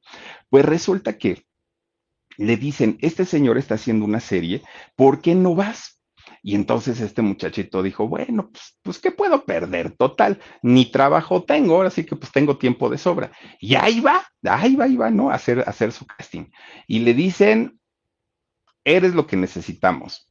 [0.48, 1.44] pues resulta que
[2.36, 4.62] le dicen, este señor está haciendo una serie,
[4.96, 6.00] ¿por qué no vas?
[6.42, 9.92] Y entonces este muchachito dijo, bueno, pues, pues, ¿qué puedo perder?
[9.96, 13.32] Total, ni trabajo tengo, ahora sí que pues tengo tiempo de sobra.
[13.60, 15.30] Y ahí va, ahí va, ahí va, ¿no?
[15.30, 16.46] Hacer, a hacer su casting.
[16.86, 17.78] Y le dicen,
[18.84, 20.29] eres lo que necesitamos.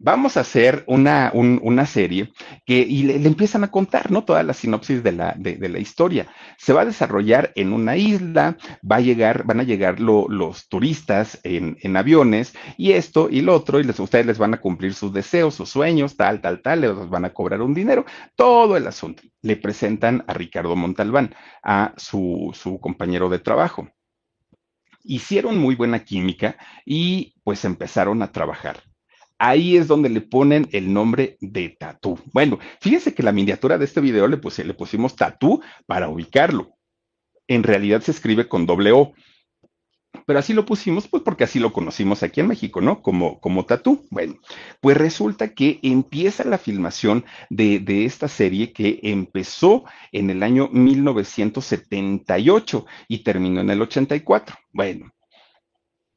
[0.00, 2.32] Vamos a hacer una, un, una serie
[2.66, 4.24] que, y le, empiezan a contar, ¿no?
[4.24, 6.26] Toda la sinopsis de la, de, de, la historia.
[6.58, 8.56] Se va a desarrollar en una isla,
[8.90, 13.42] va a llegar, van a llegar lo, los turistas en, en, aviones y esto y
[13.42, 16.80] lo otro, y ustedes les van a cumplir sus deseos, sus sueños, tal, tal, tal,
[16.80, 19.22] les van a cobrar un dinero, todo el asunto.
[19.42, 23.88] Le presentan a Ricardo Montalbán, a su, su compañero de trabajo
[25.02, 28.82] hicieron muy buena química y pues empezaron a trabajar
[29.40, 32.20] ahí es donde le ponen el nombre de Tatú.
[32.32, 36.76] Bueno, fíjense que la miniatura de este video le, pusimos Tatú para ubicarlo.
[37.48, 39.12] En realidad se escribe con doble O.
[40.26, 43.00] Pero así lo pusimos, pues porque así lo conocimos aquí en México, ¿no?
[43.00, 44.06] Como, como tatú.
[44.10, 44.34] Bueno,
[44.80, 50.68] pues resulta que empieza la filmación de, de, esta serie que empezó en el año
[50.72, 54.56] 1978 y terminó en el 84.
[54.72, 55.12] Bueno,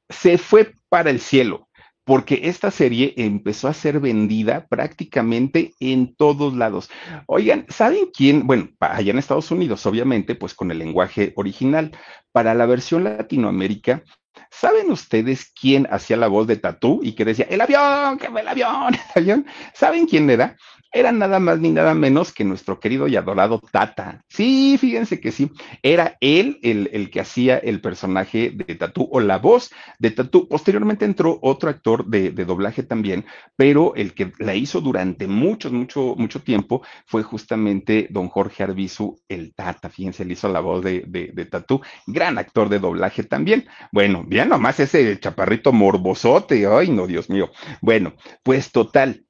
[0.10, 1.70] se fue para el cielo
[2.06, 6.90] porque esta serie empezó a ser vendida prácticamente en todos lados.
[7.28, 8.46] Oigan, ¿saben quién?
[8.46, 11.92] Bueno, allá en Estados Unidos, obviamente, pues con el lenguaje original.
[12.32, 14.04] Para la versión Latinoamérica,
[14.50, 18.48] ¿Saben ustedes quién hacía la voz de Tatú y que decía, el avión, que el
[18.48, 19.46] avión, el avión?
[19.74, 20.56] ¿Saben quién era?
[20.94, 24.24] Era nada más ni nada menos que nuestro querido y adorado Tata.
[24.30, 25.52] Sí, fíjense que sí,
[25.82, 30.48] era él el, el que hacía el personaje de Tatú o la voz de Tatú.
[30.48, 33.26] Posteriormente entró otro actor de, de, doblaje también,
[33.56, 39.20] pero el que la hizo durante mucho, mucho, mucho tiempo fue justamente don Jorge Arbizu,
[39.28, 39.90] el Tata.
[39.90, 43.66] Fíjense, le hizo la voz de, de, de Tatú, gran actor de doblaje también.
[43.92, 47.50] Bueno, bien nomás ese chaparrito morbosote, ay no, Dios mío.
[47.82, 49.26] Bueno, pues total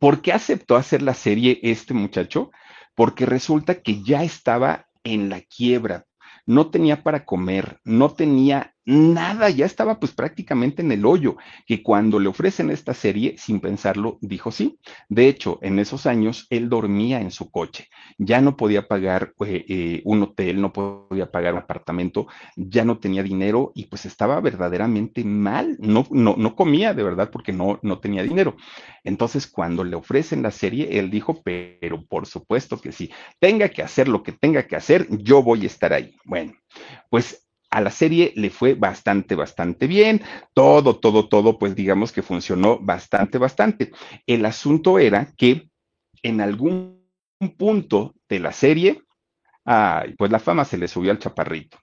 [0.00, 2.50] ¿Por qué aceptó hacer la serie este muchacho?
[2.94, 6.06] Porque resulta que ya estaba en la quiebra,
[6.46, 11.82] no tenía para comer, no tenía nada, ya estaba pues prácticamente en el hoyo, que
[11.82, 14.78] cuando le ofrecen esta serie, sin pensarlo, dijo sí.
[15.10, 19.64] De hecho, en esos años él dormía en su coche, ya no podía pagar eh,
[19.68, 24.40] eh, un hotel, no podía pagar un apartamento, ya no tenía dinero y pues estaba
[24.40, 28.56] verdaderamente mal, no, no, no comía de verdad porque no, no tenía dinero.
[29.04, 33.82] Entonces, cuando le ofrecen la serie, él dijo, pero por supuesto que sí, tenga que
[33.82, 36.16] hacer lo que tenga que hacer, yo voy a estar ahí.
[36.24, 36.54] Bueno,
[37.10, 40.22] pues a la serie le fue bastante, bastante bien.
[40.54, 43.92] Todo, todo, todo, pues digamos que funcionó bastante, bastante.
[44.26, 45.68] El asunto era que
[46.22, 47.04] en algún
[47.56, 49.02] punto de la serie,
[50.16, 51.78] pues la fama se le subió al chaparrito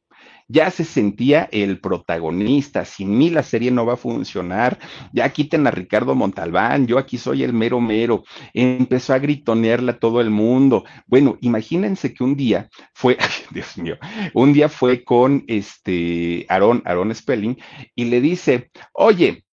[0.48, 2.86] ya se sentía el protagonista.
[2.86, 4.80] Sin mí la serie no va a funcionar.
[5.14, 8.24] Ya quiten a Ricardo Montalbán, yo aquí soy el mero mero.
[8.54, 10.84] Empezó a gritonearle a todo el mundo.
[11.08, 13.18] Bueno, imagínense que un día fue,
[13.52, 13.98] Dios mío,
[14.34, 17.58] un día fue con este Aaron, Aaron Spelling,
[17.96, 19.46] y le dice, oye,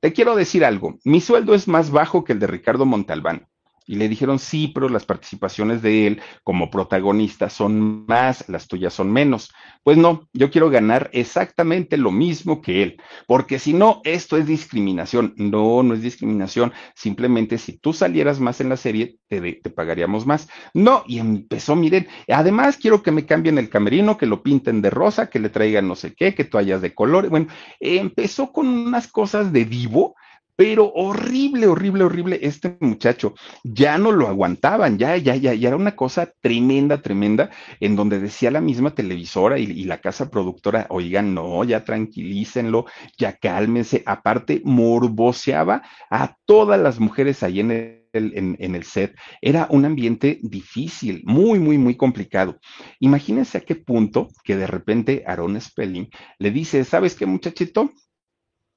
[0.00, 3.46] te quiero decir algo, mi sueldo es más bajo que el de Ricardo Montalbán.
[3.92, 8.94] Y le dijeron, sí, pero las participaciones de él como protagonista son más, las tuyas
[8.94, 9.52] son menos.
[9.82, 14.46] Pues no, yo quiero ganar exactamente lo mismo que él, porque si no, esto es
[14.46, 15.34] discriminación.
[15.36, 16.72] No, no es discriminación.
[16.94, 20.48] Simplemente si tú salieras más en la serie, te, te pagaríamos más.
[20.72, 24.88] No, y empezó, miren, además quiero que me cambien el camerino, que lo pinten de
[24.88, 27.28] rosa, que le traigan no sé qué, que toallas de color.
[27.28, 30.14] Bueno, empezó con unas cosas de divo
[30.56, 33.34] pero horrible, horrible, horrible este muchacho.
[33.64, 38.20] Ya no lo aguantaban, ya, ya, ya, ya era una cosa tremenda, tremenda, en donde
[38.20, 42.86] decía la misma televisora y, la casa productora, oigan, no, ya tranquilícenlo,
[43.18, 44.02] ya cálmense.
[44.06, 50.38] Aparte, morboseaba a todas las mujeres ahí en el en, el set, era un ambiente
[50.42, 52.60] difícil, muy, muy, muy complicado.
[53.00, 57.90] Imagínense a qué punto que de repente Aaron Spelling le dice, ¿sabes qué muchachito?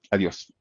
[0.10, 0.55] Adiós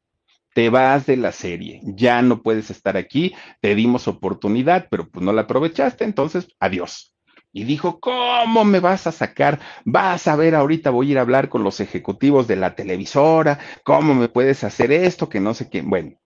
[0.55, 5.25] te vas de la serie, ya no puedes estar aquí, te dimos oportunidad, pero pues
[5.25, 7.15] no la aprovechaste, entonces adiós.
[7.53, 9.61] Y dijo, ¿cómo me vas a sacar?
[9.85, 13.59] Vas a ver, ahorita voy a ir a hablar con los ejecutivos de la televisora,
[13.85, 15.29] ¿cómo me puedes hacer esto?
[15.29, 15.83] Que no sé qué.
[15.83, 16.19] Bueno,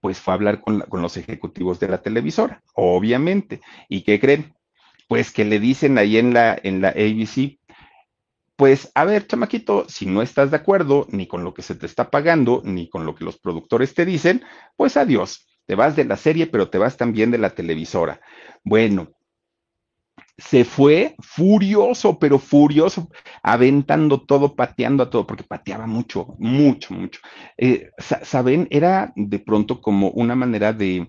[0.00, 3.60] pues fue a hablar con, con los ejecutivos de la televisora, obviamente.
[3.88, 4.54] ¿Y qué creen?
[5.08, 7.58] Pues que le dicen ahí en la, en la ABC,
[8.56, 11.86] pues, a ver, chamaquito, si no estás de acuerdo ni con lo que se te
[11.86, 14.42] está pagando, ni con lo que los productores te dicen,
[14.76, 15.46] pues adiós.
[15.66, 18.20] Te vas de la serie, pero te vas también de la televisora.
[18.64, 19.12] Bueno,
[20.38, 23.08] se fue furioso, pero furioso,
[23.42, 27.20] aventando todo, pateando a todo, porque pateaba mucho, mucho, mucho.
[27.56, 31.08] Eh, Saben, era de pronto como una manera de,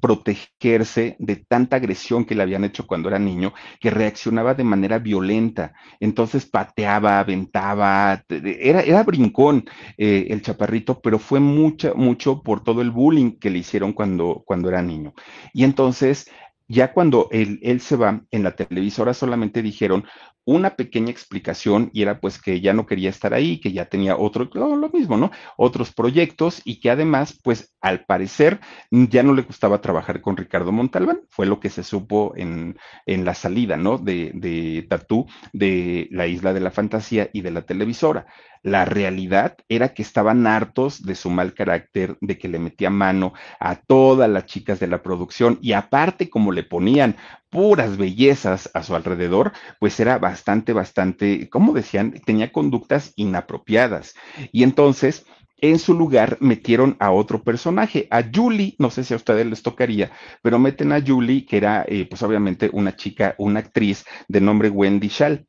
[0.00, 4.98] protegerse de tanta agresión que le habían hecho cuando era niño, que reaccionaba de manera
[4.98, 5.74] violenta.
[6.00, 9.64] Entonces pateaba, aventaba, era, era brincón
[9.96, 14.42] eh, el chaparrito, pero fue mucho, mucho por todo el bullying que le hicieron cuando,
[14.46, 15.14] cuando era niño.
[15.52, 16.26] Y entonces
[16.72, 20.04] ya cuando él, él, se va, en la televisora solamente dijeron,
[20.44, 24.16] una pequeña explicación y era pues que ya no quería estar ahí, que ya tenía
[24.16, 25.30] otro, lo, mismo, ¿no?
[25.56, 28.60] Otros proyectos y que además, pues al parecer
[28.90, 33.24] ya no le gustaba trabajar con Ricardo Montalbán, fue lo que se supo en, en
[33.24, 33.98] la salida, ¿no?
[33.98, 38.26] De, de Tatú, de la Isla de la Fantasía y de la televisora.
[38.62, 43.32] La realidad era que estaban hartos de su mal carácter, de que le metía mano
[43.58, 47.16] a todas las chicas de la producción y aparte como le ponían
[47.50, 54.14] puras bellezas a su alrededor, pues era bastante, bastante, como decían, tenía conductas inapropiadas.
[54.52, 55.26] Y entonces,
[55.62, 59.62] en su lugar metieron a otro personaje, a Julie, no sé si a ustedes les
[59.62, 60.10] tocaría,
[60.42, 64.68] pero meten a Julie, que era eh, pues obviamente una chica, una actriz de nombre
[64.68, 65.46] Wendy Schall.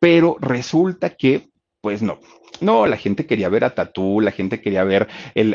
[0.00, 1.48] Pero resulta que,
[1.80, 2.18] pues no,
[2.60, 5.08] no, la gente quería ver a Tatú, la gente quería ver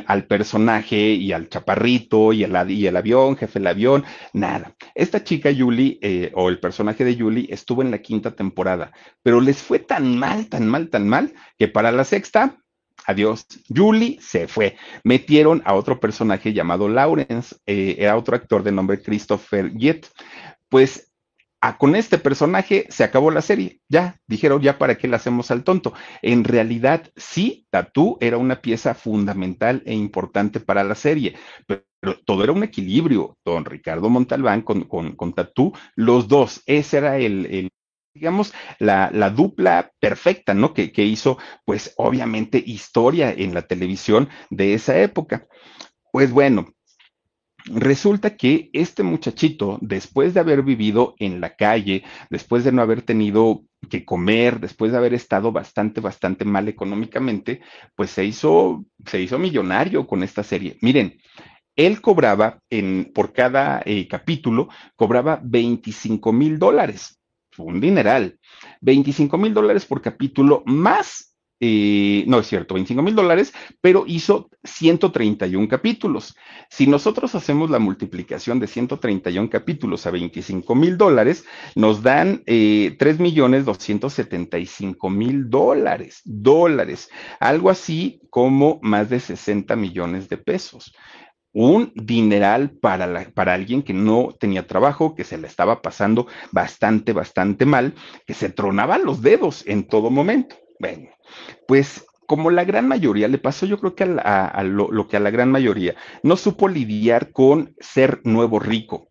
[0.08, 4.76] al personaje y al chaparrito y el, avión, jefe del avión, nada.
[4.96, 8.92] Esta chica Julie, eh, o el personaje de Julie, estuvo en la quinta temporada,
[9.24, 12.58] pero les fue tan mal, tan mal, tan mal, que para la sexta,
[13.06, 13.46] adiós.
[13.74, 14.76] Julie se fue.
[15.04, 20.08] Metieron a otro personaje llamado Lawrence, eh, era otro actor de nombre Christopher Yet.
[20.70, 21.07] Pues
[21.60, 23.82] Ah, con este personaje se acabó la serie.
[23.90, 25.94] Ya, dijeron, ya para qué le hacemos al tonto.
[26.22, 31.36] En realidad, sí, Tatú era una pieza fundamental e importante para la serie,
[31.66, 31.84] pero,
[32.26, 33.38] todo era un equilibrio.
[33.44, 37.70] Don Ricardo Montalbán con, con, Tatú, los dos, ese era el,
[38.14, 40.74] digamos, la, la, dupla perfecta, ¿no?
[40.74, 45.48] Que, que hizo, pues, obviamente, historia en la televisión de esa época.
[46.12, 46.68] Pues bueno,
[47.70, 53.02] Resulta que este muchachito, después de haber vivido en la calle, después de no haber
[53.02, 57.62] tenido que comer, después de haber estado bastante, bastante mal económicamente,
[57.96, 60.78] pues se hizo, se hizo millonario con esta serie.
[60.82, 61.20] Miren,
[61.76, 67.20] él cobraba en, por cada eh, capítulo, cobraba 25 mil dólares,
[67.58, 68.40] un dineral,
[68.82, 71.27] 25 mil dólares por capítulo, más
[71.60, 76.36] eh, no es cierto, 25 mil dólares, pero hizo 131 capítulos.
[76.70, 81.46] Si nosotros hacemos la multiplicación de 131 capítulos a 25 mil dólares,
[81.76, 89.76] nos dan eh, 3 millones 275 mil dólares, dólares, algo así como más de 60
[89.76, 90.94] millones de pesos
[91.54, 97.14] un dineral para, para alguien que no tenía trabajo, que se le estaba pasando bastante,
[97.14, 97.96] bastante mal,
[98.28, 100.56] que se tronaba los dedos en todo momento.
[100.80, 101.10] Bueno,
[101.68, 105.32] pues como la gran mayoría, le pasó yo creo que a, lo, que a la
[105.32, 109.08] gran mayoría, no supo lidiar con ser nuevo rico.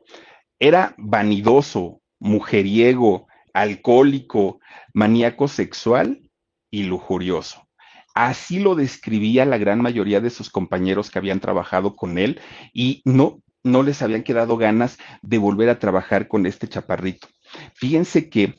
[0.58, 4.60] Era vanidoso, mujeriego, alcohólico,
[4.92, 6.30] maníaco sexual
[6.70, 7.66] y lujurioso.
[8.14, 12.40] Así lo describía la gran mayoría de sus compañeros que habían trabajado con él
[12.74, 17.28] y no, no les habían quedado ganas de volver a trabajar con este chaparrito.
[17.74, 18.54] Fíjense que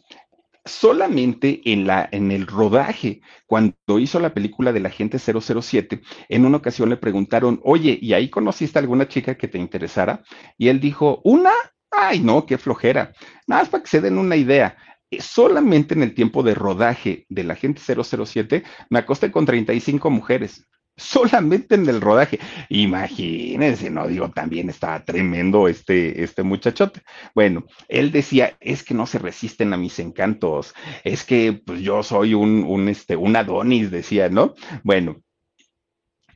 [0.67, 6.45] solamente en, la, en el rodaje, cuando hizo la película de la gente 007, en
[6.45, 10.23] una ocasión le preguntaron, oye, ¿y ahí conociste a alguna chica que te interesara?
[10.57, 11.51] Y él dijo, ¿una?
[11.91, 13.13] Ay, no, qué flojera.
[13.47, 14.77] Nada más para que se den una idea.
[15.09, 20.09] Eh, solamente en el tiempo de rodaje de la gente 007 me acosté con 35
[20.09, 20.67] mujeres
[20.97, 22.39] solamente en el rodaje.
[22.69, 27.01] Imagínense, no digo, también estaba tremendo este, este muchachote.
[27.33, 30.73] Bueno, él decía, es que no se resisten a mis encantos,
[31.03, 34.53] es que pues yo soy un, un, este, un Adonis, decía, ¿no?
[34.83, 35.21] Bueno,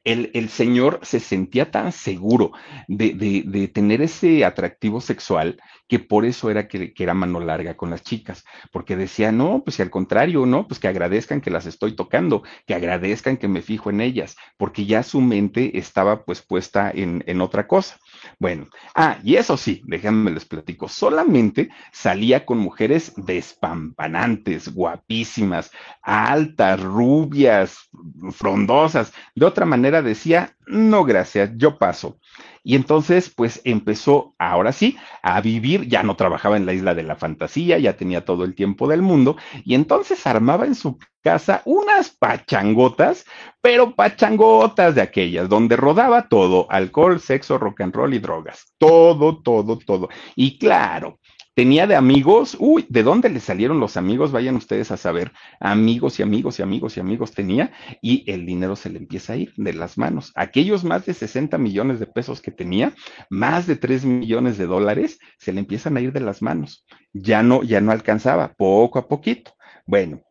[0.04, 2.52] el, el, señor se sentía tan seguro
[2.88, 7.40] de, de, de, tener ese atractivo sexual que por eso era que, que, era mano
[7.40, 11.42] larga con las chicas, porque decía, no, pues si al contrario, no, pues que agradezcan
[11.42, 15.78] que las estoy tocando, que agradezcan que me fijo en ellas, porque ya su mente
[15.78, 18.00] estaba pues puesta en, en otra cosa.
[18.40, 25.72] Bueno, ah, y eso sí, déjenme les platico, solamente salía con mujeres despampanantes, guapísimas,
[26.02, 27.90] altas, rubias,
[28.32, 29.12] frondosas.
[29.36, 32.18] De otra manera decía, no, gracias, yo paso.
[32.64, 37.04] Y entonces, pues empezó, ahora sí, a vivir, ya no trabajaba en la isla de
[37.04, 39.36] la fantasía, ya tenía todo el tiempo del mundo,
[39.66, 43.26] y entonces armaba en su casa unas pachangotas,
[43.62, 49.42] pero pachangotas de aquellas, donde rodaba todo, alcohol, sexo, rock and roll y drogas, todo,
[49.42, 50.10] todo, todo.
[50.36, 51.20] Y claro,
[51.54, 54.32] Tenía de amigos, uy, ¿de dónde le salieron los amigos?
[54.32, 58.78] Vayan ustedes a saber, amigos y amigos y amigos y amigos tenía y el dinero
[58.78, 60.32] se le empieza a ir de las manos.
[60.36, 62.94] Aquellos más de 60 millones de pesos que tenía,
[63.30, 66.86] más de 3 millones de dólares, se le empiezan a ir de las manos.
[67.12, 69.52] Ya no, ya no alcanzaba, poco a poquito.
[69.86, 70.22] Bueno,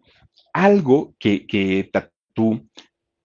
[0.55, 2.67] algo que, que Tatú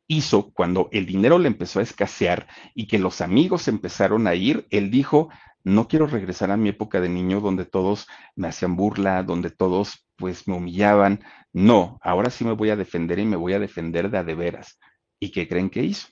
[0.07, 4.67] hizo cuando el dinero le empezó a escasear y que los amigos empezaron a ir,
[4.69, 5.29] él dijo,
[5.65, 10.07] no quiero regresar a mi época de niño donde todos me hacían burla, donde todos
[10.15, 11.21] pues me humillaban.
[11.53, 14.35] No, ahora sí me voy a defender y me voy a defender de a de
[14.35, 14.79] veras.
[15.19, 16.07] ¿Y qué creen que hizo?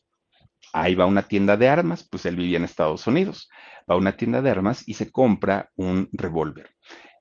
[0.73, 3.47] Ahí va una tienda de armas, pues él vivía en Estados Unidos.
[3.89, 6.71] Va a una tienda de armas y se compra un revólver.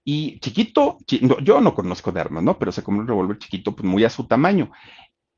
[0.03, 2.59] Y chiquito, yo no conozco de armas, ¿no?
[2.59, 4.73] Pero se compró un revólver chiquito, pues muy a su tamaño.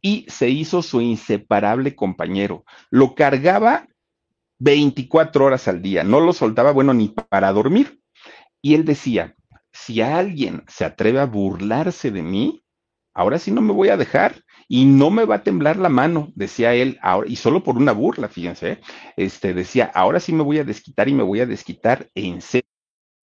[0.00, 2.64] Y se hizo su inseparable compañero.
[2.90, 3.88] Lo cargaba
[4.58, 8.00] 24 horas al día, no lo soltaba, bueno, ni para dormir.
[8.62, 9.34] Y él decía,
[9.72, 12.64] si alguien se atreve a burlarse de mí,
[13.14, 16.32] ahora sí no me voy a dejar y no me va a temblar la mano,
[16.34, 18.80] decía él, ahora, y solo por una burla, fíjense, ¿eh?
[19.16, 22.73] este, decía, ahora sí me voy a desquitar y me voy a desquitar en serio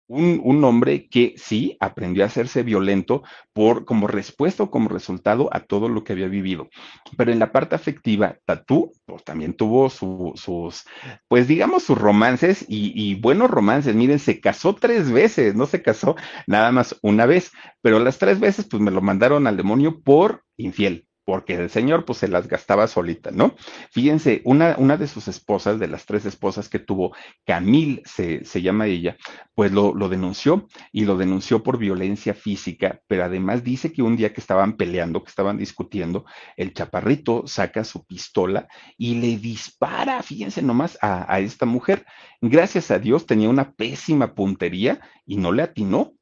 [0.09, 5.49] un, un, hombre que sí aprendió a hacerse violento por como respuesta o como resultado
[5.53, 6.69] a todo lo que había vivido.
[7.17, 10.85] Pero en la parte afectiva, Tatú pues, también tuvo sus,
[11.29, 13.95] pues digamos, sus romances y, y, buenos romances.
[13.95, 17.53] Miren, se casó tres veces, no se casó nada más una vez,
[17.83, 22.07] pero las tres veces pues me lo mandaron al demonio por infiel porque el señor
[22.07, 23.55] pues se las gastaba solita, ¿no?
[23.91, 27.15] Fíjense, una, una de sus esposas, de las tres esposas que tuvo,
[27.45, 29.19] Camille se, se llama ella,
[29.55, 34.17] pues lo, lo, denunció y lo denunció por violencia física, pero además dice que un
[34.17, 36.25] día que estaban peleando, que estaban discutiendo,
[36.57, 38.67] el chaparrito saca su pistola
[38.97, 42.07] y le dispara, fíjense nomás, a, a esta mujer.
[42.41, 46.15] Gracias a Dios tenía una pésima puntería y no le atinó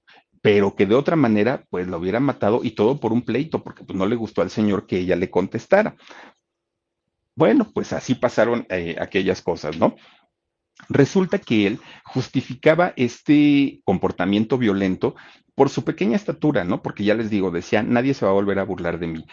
[0.47, 3.83] pero que de otra manera, pues lo hubiera matado y todo por un pleito, porque
[3.83, 5.97] pues no le gustó al señor que ella le contestara.
[7.35, 9.97] Bueno, pues así pasaron eh, aquellas cosas, ¿no?
[10.89, 15.17] Resulta que él justificaba este comportamiento violento
[15.57, 16.83] por su pequeña estatura, ¿no?
[16.83, 19.27] Porque ya les digo, decía, nadie se va a volver a burlar de mí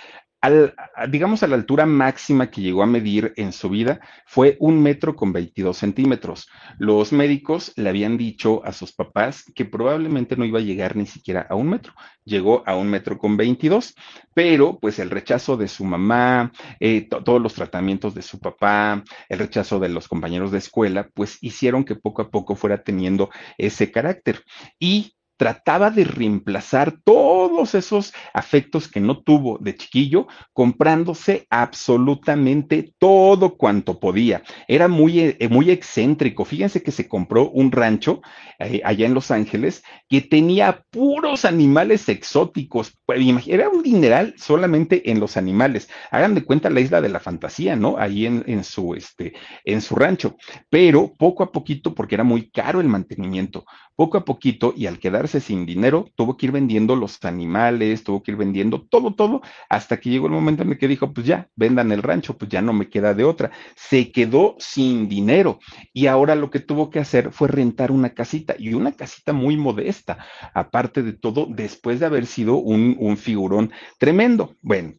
[0.43, 0.75] al,
[1.09, 5.15] digamos, a la altura máxima que llegó a medir en su vida fue un metro
[5.15, 6.49] con 22 centímetros.
[6.77, 11.05] Los médicos le habían dicho a sus papás que probablemente no iba a llegar ni
[11.05, 11.93] siquiera a un metro.
[12.25, 13.95] Llegó a un metro con 22,
[14.33, 16.51] pero pues el rechazo de su mamá,
[16.81, 21.37] eh, todos los tratamientos de su papá, el rechazo de los compañeros de escuela, pues
[21.39, 24.43] hicieron que poco a poco fuera teniendo ese carácter.
[24.77, 33.57] Y trataba de reemplazar todos esos afectos que no tuvo de chiquillo, comprándose absolutamente todo
[33.57, 34.43] cuanto podía.
[34.67, 36.45] Era muy, eh, muy excéntrico.
[36.45, 38.21] Fíjense que se compró un rancho
[38.59, 42.93] eh, allá en Los Ángeles que tenía puros animales exóticos.
[43.05, 45.89] Pues, era un dineral solamente en los animales.
[46.11, 47.97] Hagan de cuenta la isla de la fantasía, ¿no?
[47.97, 49.33] Ahí en, en su, este,
[49.65, 50.35] en su rancho.
[50.69, 53.65] Pero poco a poquito, porque era muy caro el mantenimiento,
[53.95, 58.31] poco a poquito y al sin dinero, tuvo que ir vendiendo los animales, tuvo que
[58.31, 61.49] ir vendiendo todo, todo, hasta que llegó el momento en el que dijo, pues ya,
[61.55, 63.51] vendan el rancho, pues ya no me queda de otra.
[63.75, 65.59] Se quedó sin dinero
[65.93, 69.57] y ahora lo que tuvo que hacer fue rentar una casita y una casita muy
[69.57, 70.17] modesta,
[70.53, 74.55] aparte de todo, después de haber sido un, un figurón tremendo.
[74.61, 74.93] Bueno,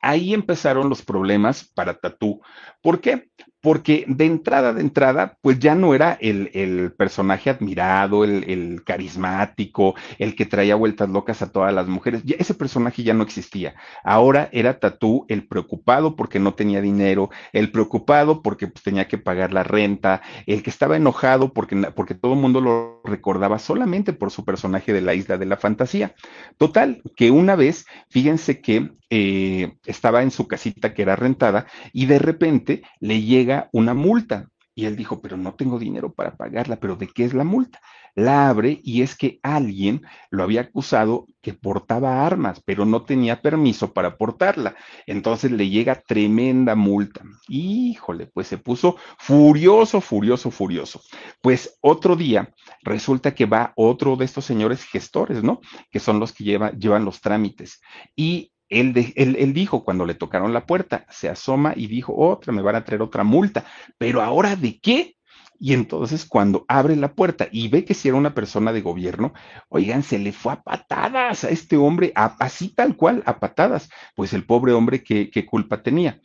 [0.00, 2.40] ahí empezaron los problemas para Tatú.
[2.82, 3.28] ¿Por qué?
[3.60, 9.94] porque de entrada, de entrada, pues ya no era el, el personaje admirado, el, carismático,
[10.18, 12.22] el que traía vueltas locas a todas las mujeres.
[12.38, 13.74] Ese personaje ya no existía.
[14.04, 19.18] Ahora era Tatú el preocupado porque no tenía dinero, el preocupado porque pues, tenía que
[19.18, 24.12] pagar la renta, el que estaba enojado porque, porque todo el mundo lo recordaba solamente
[24.12, 26.14] por su personaje de la isla de la fantasía.
[26.58, 32.06] Total, que una vez, fíjense que eh, estaba en su casita que era rentada y
[32.06, 34.48] de repente le llega una multa.
[34.74, 37.80] Y él dijo, pero no tengo dinero para pagarla, pero ¿de qué es la multa?
[38.14, 43.42] La abre y es que alguien lo había acusado que portaba armas, pero no tenía
[43.42, 44.76] permiso para portarla.
[45.06, 47.22] Entonces le llega tremenda multa.
[47.48, 51.00] Híjole, pues se puso furioso, furioso, furioso.
[51.40, 55.60] Pues otro día resulta que va otro de estos señores gestores, ¿no?
[55.90, 57.80] Que son los que lleva, llevan los trámites.
[58.14, 62.62] Y él, él, dijo cuando le tocaron la puerta, se asoma y dijo, otra, me
[62.62, 63.64] van a traer otra multa,
[63.96, 65.16] pero ahora de qué?
[65.60, 69.32] Y entonces cuando abre la puerta y ve que si era una persona de gobierno,
[69.68, 73.88] oigan, se le fue a patadas a este hombre, así tal cual, a patadas.
[74.14, 76.20] Pues el pobre hombre, ¿qué, qué culpa tenía?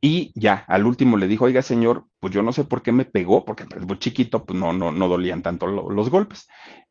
[0.00, 3.04] Y ya, al último le dijo, oiga, señor, pues yo no sé por qué me
[3.04, 6.48] pegó, porque pues, muy chiquito, pues no, no, no dolían tanto los golpes.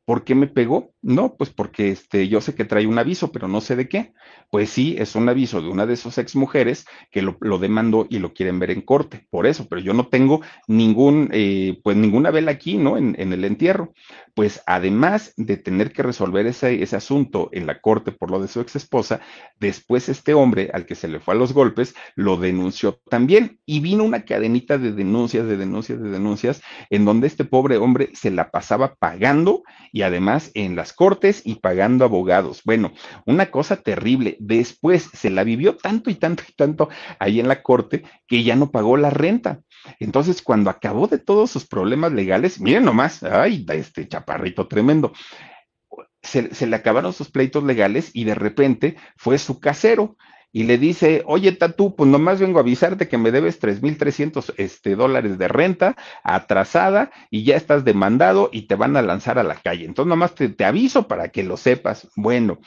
[0.08, 0.94] ¿Por qué me pegó?
[1.02, 4.14] No, pues porque este, yo sé que trae un aviso, pero no sé de qué.
[4.50, 8.20] Pues sí, es un aviso de una de sus ex mujeres que lo, demandó y
[8.20, 12.32] lo quieren ver en corte, por eso, pero yo no tengo ningún, eh, pues ninguna
[12.32, 12.98] vela aquí, ¿no?
[12.98, 13.92] En, el entierro.
[14.34, 18.48] Pues además de tener que resolver ese, ese asunto en la corte por lo de
[18.48, 19.20] su ex esposa,
[19.60, 23.82] después este hombre al que se le fue a los golpes lo denunció también y
[23.82, 28.30] vino una cadenita de denuncias, de denuncias, de denuncias, en donde este pobre hombre se
[28.30, 32.62] la pasaba pagando y además en las cortes y pagando abogados.
[32.64, 32.94] Bueno,
[33.26, 34.38] una cosa terrible.
[34.40, 36.90] Después se la vivió tanto y tanto y tanto
[37.20, 39.62] ahí en la corte que ya no pagó la renta.
[40.00, 45.14] Entonces, cuando acabó de todos sus problemas legales, miren nomás, ay, este chaparrito tremendo.
[46.22, 50.18] Se, se, le acabaron sus pleitos legales y de repente fue su casero
[50.52, 54.96] y le dice, oye, Tatú, pues nomás vengo a avisarte que me debes 3.300 este,
[54.96, 59.56] dólares de renta atrasada y ya estás demandado y te van a lanzar a la
[59.56, 59.86] calle.
[59.86, 62.10] Entonces nomás te, te aviso para que lo sepas.
[62.16, 62.60] Bueno,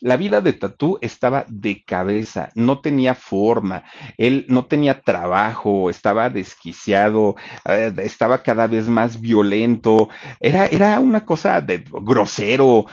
[0.00, 3.84] la vida de Tatú estaba de cabeza, no tenía forma,
[4.16, 10.08] él no tenía trabajo, estaba desquiciado, eh, estaba cada vez más violento,
[10.40, 12.86] era, era una cosa de grosero,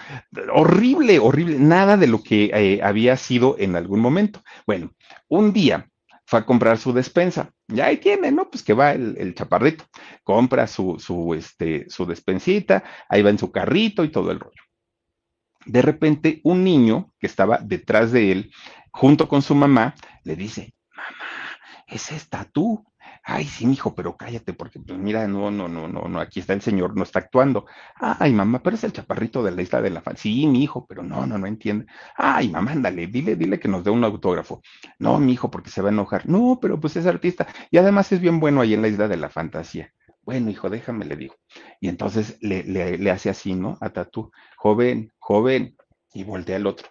[0.54, 4.42] horrible, horrible, nada de lo que eh, había sido en algún momento.
[4.66, 4.92] Bueno,
[5.28, 5.88] un día
[6.26, 7.52] fue a comprar su despensa.
[7.68, 8.50] Ya ahí tiene, ¿no?
[8.50, 9.86] Pues que va el, el, chaparrito,
[10.24, 14.62] compra su, su, este, su despensita, ahí va en su carrito y todo el rollo
[15.66, 18.52] de repente un niño que estaba detrás de él,
[18.92, 21.30] junto con su mamá, le dice, mamá,
[21.88, 22.86] ese está tú.
[23.24, 26.54] Ay, sí, hijo, pero cállate, porque pues mira, no, no, no, no, no, aquí está
[26.54, 27.68] el señor, no está actuando.
[27.96, 30.18] Ay, mamá, pero es el chaparrito de la isla de la fan.
[30.18, 31.86] Sí, mi hijo, pero no, no, no entiende.
[32.16, 34.62] Ay, mamá, ándale, dile, dile que nos dé un autógrafo.
[34.98, 36.28] No, mi hijo, porque se va a enojar.
[36.28, 37.48] No, pero pues es artista.
[37.70, 39.92] Y además es bien bueno ahí en la isla de la fantasía.
[40.24, 41.36] Bueno, hijo, déjame, le digo.
[41.80, 43.78] Y entonces le, le, le hace así, ¿no?
[43.82, 45.78] A Tatú, joven, joven,
[46.14, 46.90] y voltea al otro.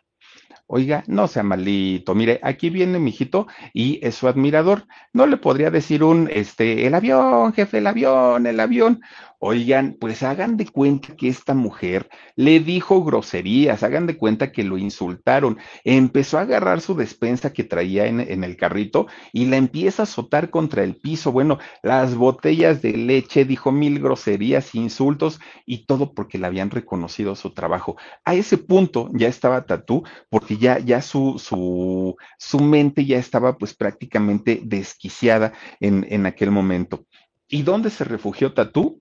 [0.72, 2.14] Oiga, no sea malito.
[2.14, 4.86] Mire, aquí viene mi hijito y es su admirador.
[5.12, 9.00] No le podría decir un, este, el avión, jefe, el avión, el avión.
[9.42, 14.62] Oigan, pues hagan de cuenta que esta mujer le dijo groserías, hagan de cuenta que
[14.62, 15.58] lo insultaron.
[15.82, 20.04] Empezó a agarrar su despensa que traía en, en, el carrito y la empieza a
[20.04, 21.32] azotar contra el piso.
[21.32, 27.34] Bueno, las botellas de leche, dijo mil groserías, insultos y todo porque le habían reconocido
[27.34, 27.96] su trabajo.
[28.26, 33.58] A ese punto ya estaba Tatú porque ya, ya su, su, su mente ya estaba
[33.58, 37.06] pues prácticamente desquiciada en, en aquel momento.
[37.48, 39.00] ¿Y dónde se refugió Tatú?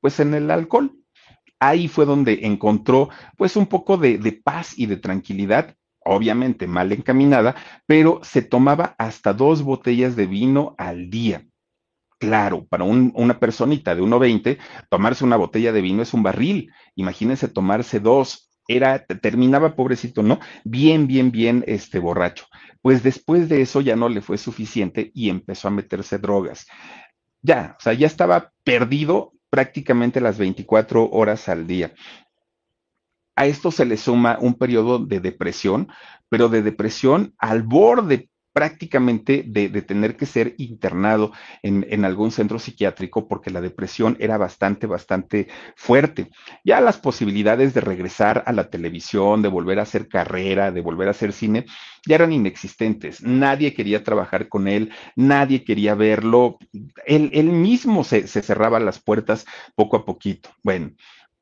[0.00, 0.96] Pues en el alcohol.
[1.58, 6.92] Ahí fue donde encontró pues un poco de, de paz y de tranquilidad obviamente mal
[6.92, 7.54] encaminada,
[7.86, 11.46] pero se tomaba hasta dos botellas de vino al día.
[12.18, 14.58] Claro, para un, una personita de 1,20,
[14.90, 16.70] tomarse una botella de vino es un barril.
[16.94, 18.49] Imagínense tomarse dos.
[18.70, 20.38] Era, terminaba pobrecito, ¿no?
[20.64, 22.46] Bien, bien, bien, este borracho.
[22.82, 26.66] Pues después de eso ya no le fue suficiente y empezó a meterse drogas.
[27.42, 31.92] Ya, o sea, ya estaba perdido prácticamente las 24 horas al día.
[33.34, 35.88] A esto se le suma un periodo de depresión,
[36.28, 41.32] pero de depresión al borde prácticamente de, tener que ser internado
[41.62, 46.30] en, algún centro psiquiátrico porque la depresión era bastante, bastante fuerte.
[46.64, 51.08] Ya las posibilidades de regresar a la televisión, de volver a hacer carrera, de volver
[51.08, 51.66] a hacer cine,
[52.06, 53.22] ya eran inexistentes.
[53.22, 56.58] Nadie quería trabajar con él, nadie quería verlo.
[57.06, 60.50] Él, él mismo se, se cerraba las puertas poco a poquito.
[60.62, 60.92] Bueno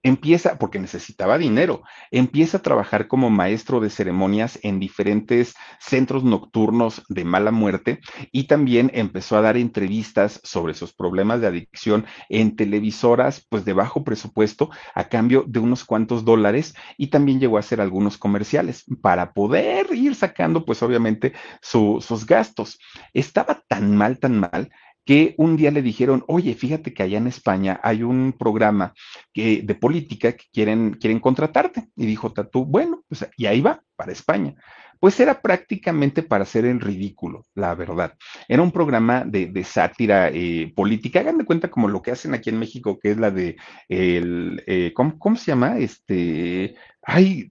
[0.03, 7.03] empieza, porque necesitaba dinero, empieza a trabajar como maestro de ceremonias en diferentes centros nocturnos
[7.09, 12.57] de mala muerte y también empezó a dar entrevistas sobre sus problemas de adicción en
[12.57, 17.61] televisoras, pues de bajo presupuesto, a cambio de unos cuantos dólares y también llegó a
[17.61, 22.78] hacer algunos comerciales para poder ir sacando, pues obviamente, su, sus gastos.
[23.12, 24.70] Estaba tan mal, tan mal
[25.09, 28.92] que un día le dijeron, oye, fíjate que allá en España hay un programa
[29.34, 31.88] de política que quieren, quieren contratarte.
[31.96, 34.54] Y dijo Tatú, bueno, pues y ahí va, para España.
[35.00, 38.18] Pues era prácticamente para hacer el ridículo, la verdad.
[38.48, 41.20] Era un programa de, de sátira eh, política.
[41.20, 43.56] Hagan de cuenta como lo que hacen aquí en México, que es la de
[43.88, 45.78] el, eh, ¿cómo, ¿cómo, se llama?
[45.78, 47.50] Este, ay,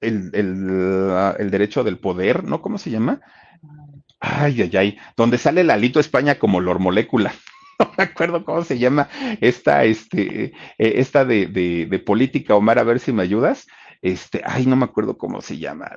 [0.00, 2.62] el, el, el derecho del poder, ¿no?
[2.62, 3.20] ¿Cómo se llama?
[4.26, 7.34] Ay, ay, ay, donde sale Lalito España como Lor Molécula.
[7.76, 9.08] No me acuerdo cómo se llama
[9.40, 13.66] esta, este, eh, esta de, de, de, política, Omar, a ver si me ayudas.
[14.00, 15.90] Este, ay, no me acuerdo cómo se llama.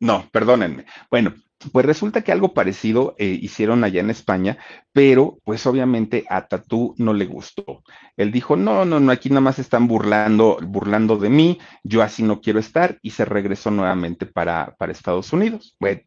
[0.00, 0.84] No, perdónenme.
[1.08, 1.32] Bueno,
[1.70, 4.58] pues resulta que algo parecido eh, hicieron allá en España,
[4.92, 7.84] pero pues obviamente a Tatú no le gustó.
[8.16, 12.24] Él dijo, no, no, no, aquí nada más están burlando, burlando de mí, yo así
[12.24, 15.76] no quiero estar y se regresó nuevamente para, para Estados Unidos.
[15.78, 16.00] Bueno,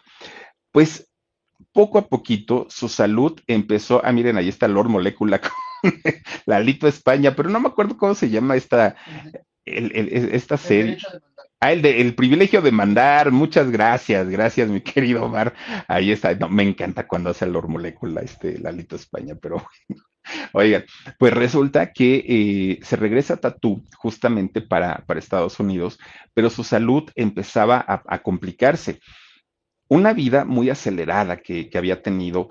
[0.74, 1.09] pues
[1.74, 5.42] poco a poquito su salud empezó, ah, miren, ahí está Lord Molecula,
[6.46, 8.96] Lalito España, pero no me acuerdo cómo se llama esta,
[9.66, 10.98] esta serie.
[11.62, 15.54] Ah, el, de, el privilegio de mandar, muchas gracias, gracias, mi querido Omar.
[15.88, 19.58] Ahí está, me encanta cuando hace el molécula, este Lalito España, pero
[19.90, 20.04] bueno.
[20.54, 20.86] Oigan,
[21.18, 25.98] pues resulta que eh, se regresa a Tatú justamente para, para, Estados Unidos,
[26.34, 29.00] pero su salud empezaba a, complicarse.
[29.90, 32.50] Una vida muy acelerada que, había tenido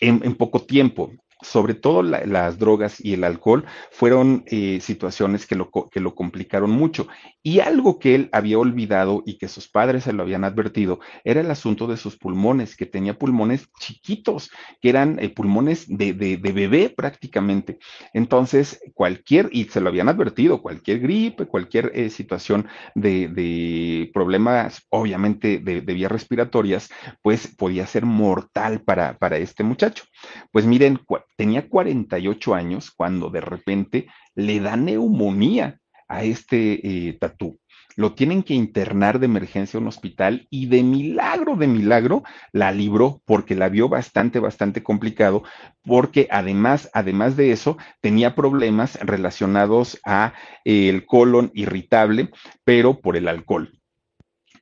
[0.00, 1.12] en, en, poco tiempo
[1.42, 6.70] sobre todo las drogas y el alcohol fueron eh, situaciones que lo, que lo complicaron
[6.70, 7.08] mucho.
[7.42, 11.40] Y algo que él había olvidado y que sus padres se lo habían advertido era
[11.40, 16.36] el asunto de sus pulmones, que tenía pulmones chiquitos, que eran eh, pulmones de, de,
[16.36, 17.78] bebé prácticamente.
[18.12, 24.82] Entonces, cualquier, y se lo habían advertido, cualquier gripe, cualquier eh, situación de, de, problemas,
[24.90, 26.90] obviamente, de, vías respiratorias,
[27.22, 30.04] pues podía ser mortal para, para este muchacho.
[30.52, 31.00] Pues miren,
[31.40, 37.58] tenía 48 años cuando de repente le da neumonía a este eh, tatú.
[37.96, 42.72] Lo tienen que internar de emergencia a un hospital y de milagro, de milagro, la
[42.72, 45.42] libró porque la vio bastante, bastante complicado,
[45.82, 50.34] porque además, además de eso, tenía problemas relacionados a
[50.66, 52.28] eh, el colon irritable,
[52.64, 53.79] pero por el alcohol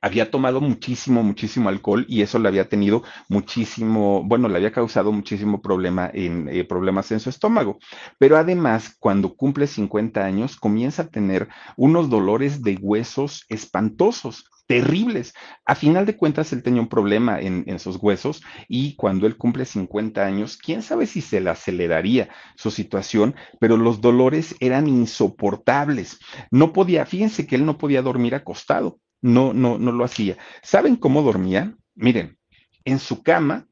[0.01, 5.11] había tomado muchísimo, muchísimo alcohol y eso le había tenido muchísimo, bueno, le había causado
[5.11, 7.79] muchísimo problema en, eh, problemas en su estómago.
[8.17, 15.33] Pero además, cuando cumple 50 años, comienza a tener unos dolores de huesos espantosos terribles.
[15.65, 19.35] A final de cuentas, él tenía un problema en, en, sus huesos y cuando él
[19.35, 24.87] cumple 50 años, quién sabe si se le aceleraría su situación, pero los dolores eran
[24.87, 26.19] insoportables.
[26.51, 30.37] No podía, fíjense que él no podía dormir acostado no, no, no lo hacía.
[30.61, 31.75] ¿Saben cómo dormía?
[31.95, 32.37] Miren,
[32.85, 33.67] en su cama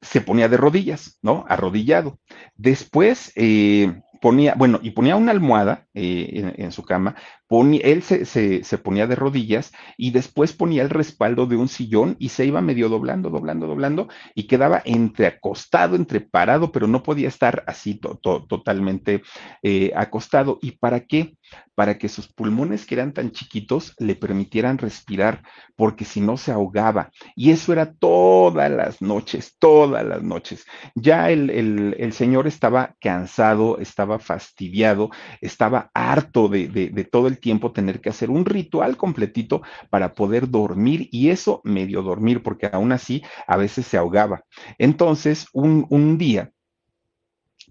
[0.00, 1.44] se ponía de rodillas, ¿no?
[1.48, 2.18] Arrodillado.
[2.54, 7.14] Después eh, ponía, bueno, y ponía una almohada eh, en, su cama,
[7.46, 12.16] ponía, él se, se, ponía de rodillas y después ponía el respaldo de un sillón
[12.18, 17.04] y se iba medio doblando, doblando, doblando y quedaba entre acostado, entre parado, pero no
[17.04, 19.22] podía estar así totalmente
[19.62, 20.58] eh, acostado.
[20.62, 21.36] ¿Y para qué?
[21.76, 25.42] Para que sus pulmones que eran tan chiquitos le permitieran respirar,
[25.76, 27.12] porque si no se ahogaba.
[27.36, 30.64] Y eso era todas las noches, todas las noches.
[30.96, 37.72] Ya el, el, el señor estaba cansado, estaba fastidiado, estaba harto de, todo el tiempo
[37.72, 42.92] tener que hacer un ritual completito para poder dormir y eso medio dormir, porque aún
[42.92, 44.44] así a veces se ahogaba.
[44.78, 46.52] Entonces, un día,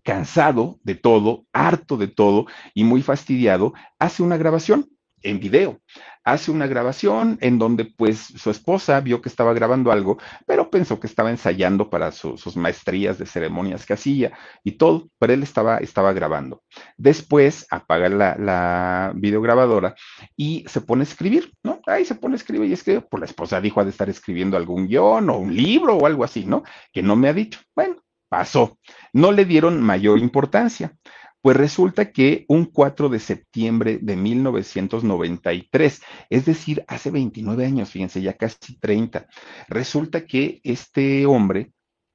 [0.04, 4.90] cansado de todo, harto de todo y muy fastidiado, hace una grabación
[5.24, 5.80] en video.
[6.26, 11.00] Hace una grabación en donde pues su esposa vio que estaba grabando algo, pero pensó
[11.00, 14.32] que estaba ensayando para sus maestrías de ceremonias que hacía
[14.64, 16.64] y todo, pero él estaba, estaba grabando.
[16.98, 19.96] Después apaga la, la videograbadora
[20.38, 21.82] y se pone a escribir, ¿no?
[21.88, 24.56] Ahí se pone a escribir y escribe, pues la esposa dijo ha de estar escribiendo
[24.56, 26.64] algún guion o un libro o algo así, ¿no?
[26.94, 27.60] Que no me ha dicho.
[27.76, 27.98] Bueno,
[28.30, 28.80] pasó.
[29.14, 30.96] No le dieron mayor importancia.
[31.44, 38.22] Pues resulta que un 4 de septiembre de 1993, es decir, hace 29 años, fíjense,
[38.22, 39.28] ya casi 30,
[39.68, 41.74] resulta que este hombre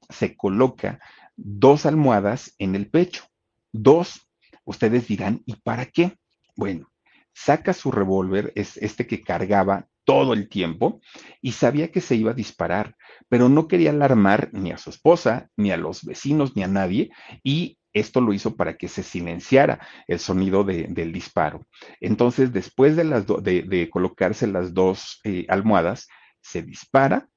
[0.09, 0.99] se coloca
[1.37, 3.25] dos almohadas en el pecho.
[3.71, 4.27] Dos,
[4.65, 6.17] ustedes dirán, ¿y para qué?
[6.57, 6.91] Bueno,
[7.35, 11.03] saca su revólver, es este que cargaba todo el tiempo,
[11.43, 12.97] y sabía que se iba a disparar,
[13.29, 17.11] pero no quería alarmar ni a su esposa, ni a los vecinos, ni a nadie,
[17.43, 21.67] y esto lo hizo para que se silenciara el sonido del disparo.
[22.01, 26.09] Entonces, después de, colocarse las dos eh, almohadas,
[26.41, 27.29] se dispara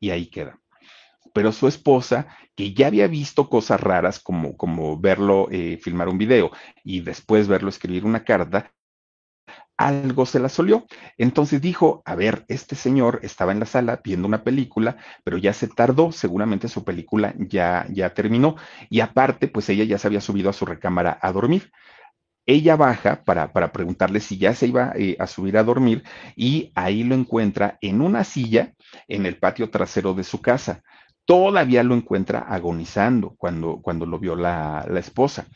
[0.00, 0.60] y ahí queda.
[1.34, 6.18] Pero su esposa, que ya había visto cosas raras como, como verlo eh, filmar un
[6.18, 6.50] video
[6.82, 8.72] y después verlo escribir una carta,
[9.76, 10.86] algo se la solió.
[11.18, 15.52] Entonces dijo, a ver, este señor estaba en la sala viendo una película, pero ya
[15.52, 18.56] se tardó, seguramente su película ya, ya terminó.
[18.90, 21.70] Y aparte, pues ella ya se había subido a su recámara a dormir.
[22.46, 26.04] Ella baja para, para preguntarle si ya se iba eh, a subir a dormir
[26.36, 28.72] y ahí lo encuentra en una silla
[29.08, 30.82] en el patio trasero de su casa.
[31.24, 35.48] Todavía lo encuentra agonizando cuando, cuando lo vio la, la esposa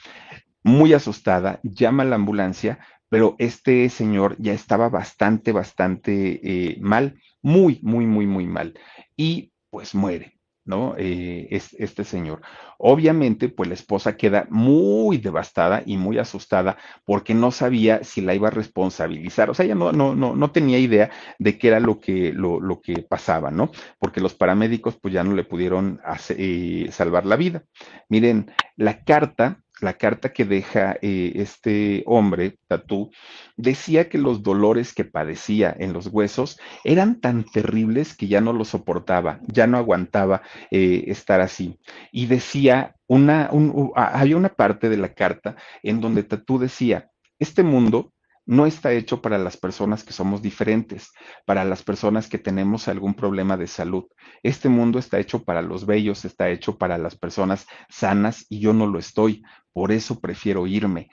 [0.63, 2.79] muy asustada, llama a la ambulancia,
[3.11, 8.79] pero este señor ya estaba bastante, bastante eh, mal, muy, muy, muy, muy mal.
[9.17, 10.41] Y pues muere.
[10.65, 10.95] ¿no?
[10.97, 12.41] Eh, es, este señor.
[12.79, 18.35] Obviamente, pues la esposa queda muy devastada y muy asustada porque no sabía si la
[18.35, 19.51] iba a responsabilizar.
[19.51, 22.61] O sea, ella no, no, no, no tenía idea de qué era lo que, lo,
[22.61, 23.71] lo que pasaba, ¿no?
[23.99, 26.01] Porque los paramédicos pues ya no le pudieron
[26.31, 27.65] eh, salvar la vida.
[28.09, 33.11] Miren, la carta la carta que deja eh, este hombre, Tatú,
[33.57, 38.53] decía que los dolores que padecía en los huesos eran tan terribles que ya no
[38.53, 41.79] lo soportaba, ya no aguantaba eh, estar así.
[42.13, 48.13] Y decía, una, una parte de la carta en donde Tatú decía, este mundo
[48.51, 51.13] no está hecho para las personas que somos diferentes,
[51.47, 54.07] para las personas que tenemos algún problema de salud.
[54.43, 58.73] Este mundo está hecho para los bellos, está hecho para las personas sanas y yo
[58.73, 59.45] no lo estoy.
[59.73, 61.11] Por eso prefiero irme.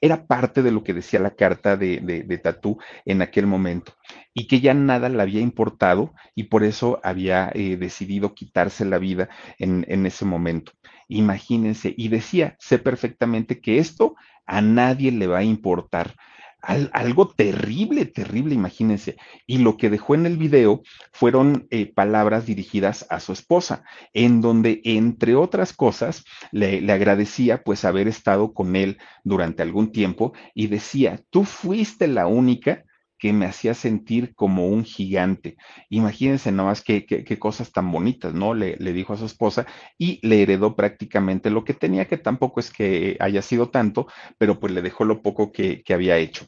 [0.00, 3.92] Era parte de lo que decía la carta de, de, Tatú en aquel momento
[4.32, 8.96] y que ya nada le había importado y por eso había eh, decidido quitarse la
[8.96, 9.28] vida
[9.58, 10.72] en, en ese momento.
[11.08, 14.14] Imagínense, y decía, sé perfectamente que esto
[14.46, 16.14] a nadie le va a importar
[16.60, 19.16] algo terrible, terrible, imagínense.
[19.46, 20.82] Y lo que dejó en el video
[21.12, 27.62] fueron eh, palabras dirigidas a su esposa, en donde, entre otras cosas, le, le agradecía
[27.62, 32.84] pues haber estado con él durante algún tiempo y decía, tú fuiste la única
[33.18, 35.56] que me hacía sentir como un gigante.
[35.90, 38.54] Imagínense nomás qué, qué, cosas tan bonitas, ¿no?
[38.54, 39.66] Le, dijo a su esposa
[39.98, 44.06] y le heredó prácticamente lo que tenía, que tampoco es que haya sido tanto,
[44.38, 46.46] pero pues le dejó lo poco que, había hecho.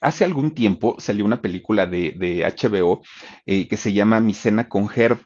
[0.00, 3.02] Hace algún tiempo salió una película de, de HBO
[3.46, 5.18] eh, que se llama Mi cena con Herb.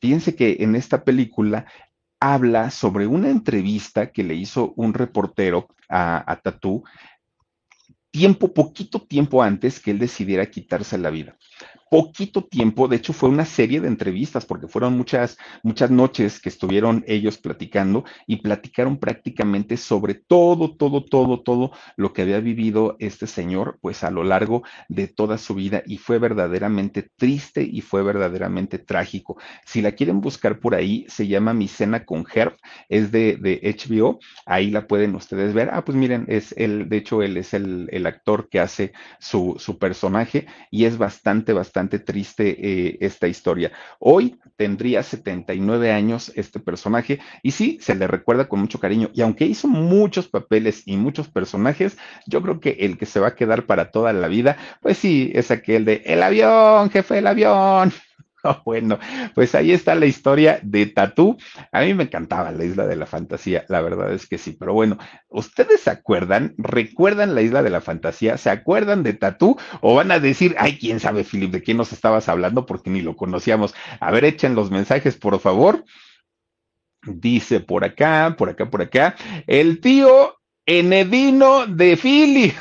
[0.00, 1.66] Fíjense que en esta película
[2.20, 6.84] habla sobre una entrevista que le hizo un reportero a, a Tatú
[8.10, 11.36] tiempo, poquito tiempo antes que él decidiera quitarse la vida
[11.90, 16.48] poquito tiempo, de hecho fue una serie de entrevistas porque fueron muchas, muchas noches que
[16.48, 22.96] estuvieron ellos platicando y platicaron prácticamente sobre todo, todo, todo, todo lo que había vivido
[23.00, 27.80] este señor pues a lo largo de toda su vida y fue verdaderamente triste y
[27.80, 29.38] fue verdaderamente trágico.
[29.66, 32.56] Si la quieren buscar por ahí, se llama Mi Cena con Herb,
[32.88, 35.70] es de, de HBO, ahí la pueden ustedes ver.
[35.72, 39.56] Ah, pues miren, es el, de hecho él es el, el actor que hace su,
[39.58, 43.72] su personaje y es bastante, bastante triste eh, esta historia.
[43.98, 49.10] Hoy tendría 79 años este personaje y sí, se le recuerda con mucho cariño.
[49.14, 53.28] Y aunque hizo muchos papeles y muchos personajes, yo creo que el que se va
[53.28, 57.26] a quedar para toda la vida, pues sí, es aquel de el avión, jefe, el
[57.26, 57.92] avión.
[58.64, 58.98] Bueno,
[59.34, 61.36] pues ahí está la historia de Tatú.
[61.72, 64.72] A mí me encantaba la isla de la fantasía, la verdad es que sí, pero
[64.72, 66.54] bueno, ¿ustedes se acuerdan?
[66.58, 68.36] ¿Recuerdan la isla de la fantasía?
[68.36, 69.56] ¿Se acuerdan de Tatú?
[69.80, 73.02] ¿O van a decir, ay, quién sabe, Philip, de quién nos estabas hablando porque ni
[73.02, 73.74] lo conocíamos?
[74.00, 75.84] A ver, echen los mensajes, por favor.
[77.02, 79.14] Dice por acá, por acá, por acá,
[79.46, 80.36] el tío
[80.66, 82.54] Enedino de Philip.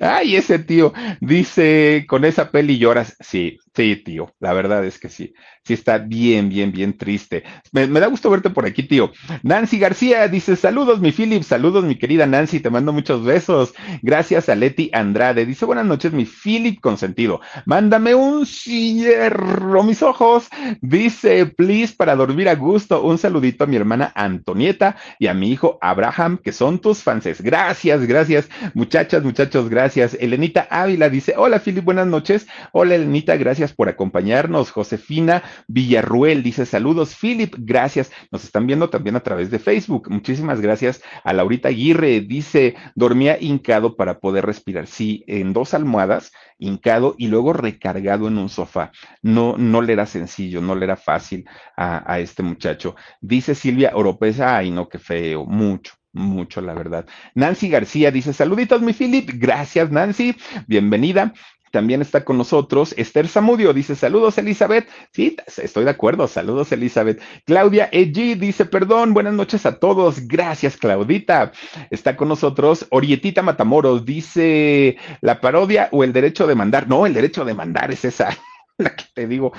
[0.00, 3.16] Ay, ese tío dice, con esa peli lloras.
[3.20, 5.32] Sí, sí, tío, la verdad es que sí
[5.64, 7.44] sí está bien, bien, bien triste.
[7.72, 9.12] Me, da gusto verte por aquí, tío.
[9.42, 13.74] Nancy García dice, saludos, mi Philip, saludos, mi querida Nancy, te mando muchos besos.
[14.02, 15.46] Gracias a Leti Andrade.
[15.46, 17.40] Dice, buenas noches, mi Philip consentido.
[17.66, 20.48] Mándame un cierro, mis ojos.
[20.80, 25.50] Dice, please, para dormir a gusto, un saludito a mi hermana Antonieta y a mi
[25.50, 27.20] hijo Abraham, que son tus fans.
[27.42, 29.79] Gracias, gracias, muchachas, muchachos, gracias.
[29.86, 32.46] Elenita Ávila dice, hola, Philip, buenas noches.
[32.72, 34.70] Hola, Elenita, gracias por acompañarnos.
[34.70, 38.12] Josefina Villarruel dice saludos, Philip, gracias.
[38.30, 40.10] Nos están viendo también a través de Facebook.
[40.10, 42.20] Muchísimas gracias a Laurita Aguirre.
[42.20, 44.86] Dice, dormía hincado para poder respirar.
[44.86, 48.92] Sí, en dos almohadas, hincado y luego recargado en un sofá.
[49.22, 52.96] No, no le era sencillo, no le era fácil a, a este muchacho.
[53.20, 57.06] Dice Silvia Oropesa, ay no, qué feo, mucho mucho, la verdad.
[57.34, 59.30] Nancy García dice, saluditos, mi Philip.
[59.34, 60.36] Gracias, Nancy.
[60.66, 61.32] Bienvenida.
[61.70, 64.88] También está con nosotros Esther Zamudio, dice saludos Elizabeth.
[65.12, 67.22] Sí, estoy de acuerdo, saludos Elizabeth.
[67.46, 70.26] Claudia Eg dice perdón, buenas noches a todos.
[70.26, 71.52] Gracias Claudita.
[71.90, 76.88] Está con nosotros Orietita Matamoros, dice la parodia o el derecho de mandar.
[76.88, 78.36] No, el derecho de mandar es esa.
[78.78, 79.52] La que te digo,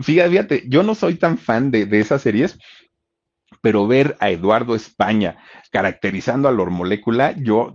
[0.00, 2.58] fíjate, fíjate, yo no soy tan fan de, de esas series,
[3.62, 5.38] pero ver a Eduardo España
[5.70, 7.74] caracterizando a la molécula, yo,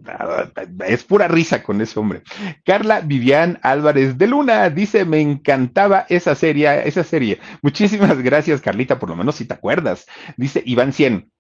[0.86, 2.22] es pura risa con ese hombre.
[2.64, 7.40] Carla Vivian Álvarez de Luna dice, me encantaba esa serie, esa serie.
[7.64, 10.06] Muchísimas gracias, Carlita, por lo menos si te acuerdas.
[10.36, 11.32] Dice Iván Cien.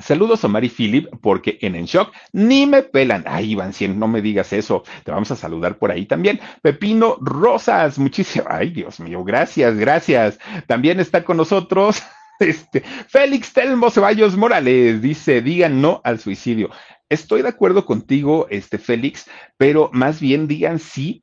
[0.00, 3.24] Saludos a Mari Philip, porque en En Shock ni me pelan.
[3.26, 6.40] Ay, Iván, si no me digas eso, te vamos a saludar por ahí también.
[6.62, 8.46] Pepino Rosas, muchísimas.
[8.50, 10.38] Ay, Dios mío, gracias, gracias.
[10.66, 12.02] También está con nosotros.
[12.48, 16.70] Este, Félix Telmo Ceballos Morales dice, digan no al suicidio.
[17.08, 19.26] Estoy de acuerdo contigo, este Félix,
[19.56, 21.22] pero más bien digan sí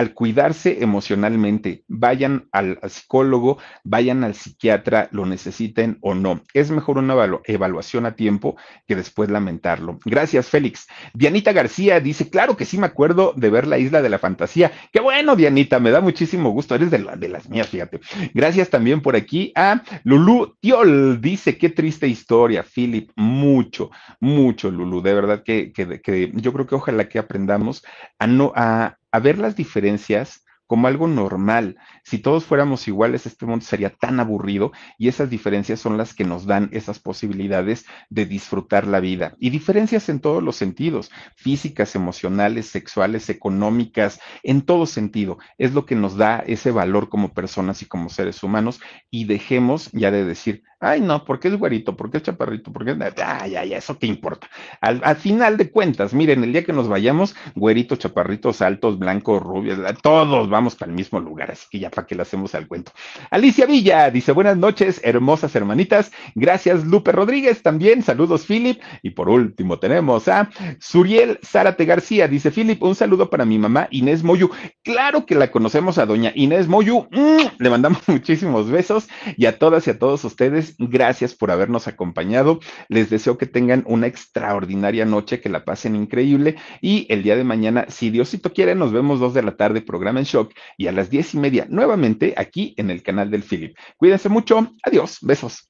[0.00, 6.40] al cuidarse emocionalmente, vayan al psicólogo, vayan al psiquiatra, lo necesiten o no.
[6.54, 9.98] Es mejor una evaluación a tiempo que después lamentarlo.
[10.06, 10.88] Gracias, Félix.
[11.12, 14.72] Dianita García dice, claro que sí me acuerdo de ver la isla de la fantasía.
[14.90, 16.74] Qué bueno, Dianita, me da muchísimo gusto.
[16.74, 18.00] Eres de, de las mías, fíjate.
[18.32, 21.20] Gracias también por aquí a Lulú Tiol.
[21.20, 23.10] Dice, qué triste historia, Philip.
[23.16, 25.02] Mucho, mucho, Lulú.
[25.02, 27.84] De verdad que, que, que yo creo que ojalá que aprendamos
[28.18, 31.78] a no, a, a ver las diferencias como algo normal.
[32.04, 36.22] Si todos fuéramos iguales, este mundo sería tan aburrido y esas diferencias son las que
[36.22, 39.34] nos dan esas posibilidades de disfrutar la vida.
[39.40, 45.38] Y diferencias en todos los sentidos, físicas, emocionales, sexuales, económicas, en todo sentido.
[45.58, 48.80] Es lo que nos da ese valor como personas y como seres humanos
[49.10, 52.96] y dejemos ya de decir, Ay, no, porque es güerito, porque es chaparrito, porque es.
[53.22, 54.48] Ay, ay, eso qué importa.
[54.80, 59.42] Al, al, final de cuentas, miren, el día que nos vayamos, güeritos, chaparritos, altos, blancos,
[59.42, 62.66] rubios, todos vamos para el mismo lugar, así que ya para que le hacemos al
[62.66, 62.92] cuento.
[63.30, 66.12] Alicia Villa dice: Buenas noches, hermosas hermanitas.
[66.34, 68.02] Gracias, Lupe Rodríguez, también.
[68.02, 68.80] Saludos, Philip.
[69.02, 72.26] Y por último, tenemos a Suriel Zárate García.
[72.26, 74.50] Dice: Philip, un saludo para mi mamá Inés Moyu.
[74.82, 77.06] Claro que la conocemos a doña Inés Moyu.
[77.10, 81.88] Mm, le mandamos muchísimos besos y a todas y a todos ustedes gracias por habernos
[81.88, 82.60] acompañado.
[82.88, 87.44] Les deseo que tengan una extraordinaria noche, que la pasen increíble y el día de
[87.44, 90.92] mañana, si Diosito quiere, nos vemos dos de la tarde, programa en shock y a
[90.92, 93.76] las diez y media nuevamente aquí en el canal del Philip.
[93.96, 94.72] Cuídense mucho.
[94.82, 95.18] Adiós.
[95.22, 95.69] Besos.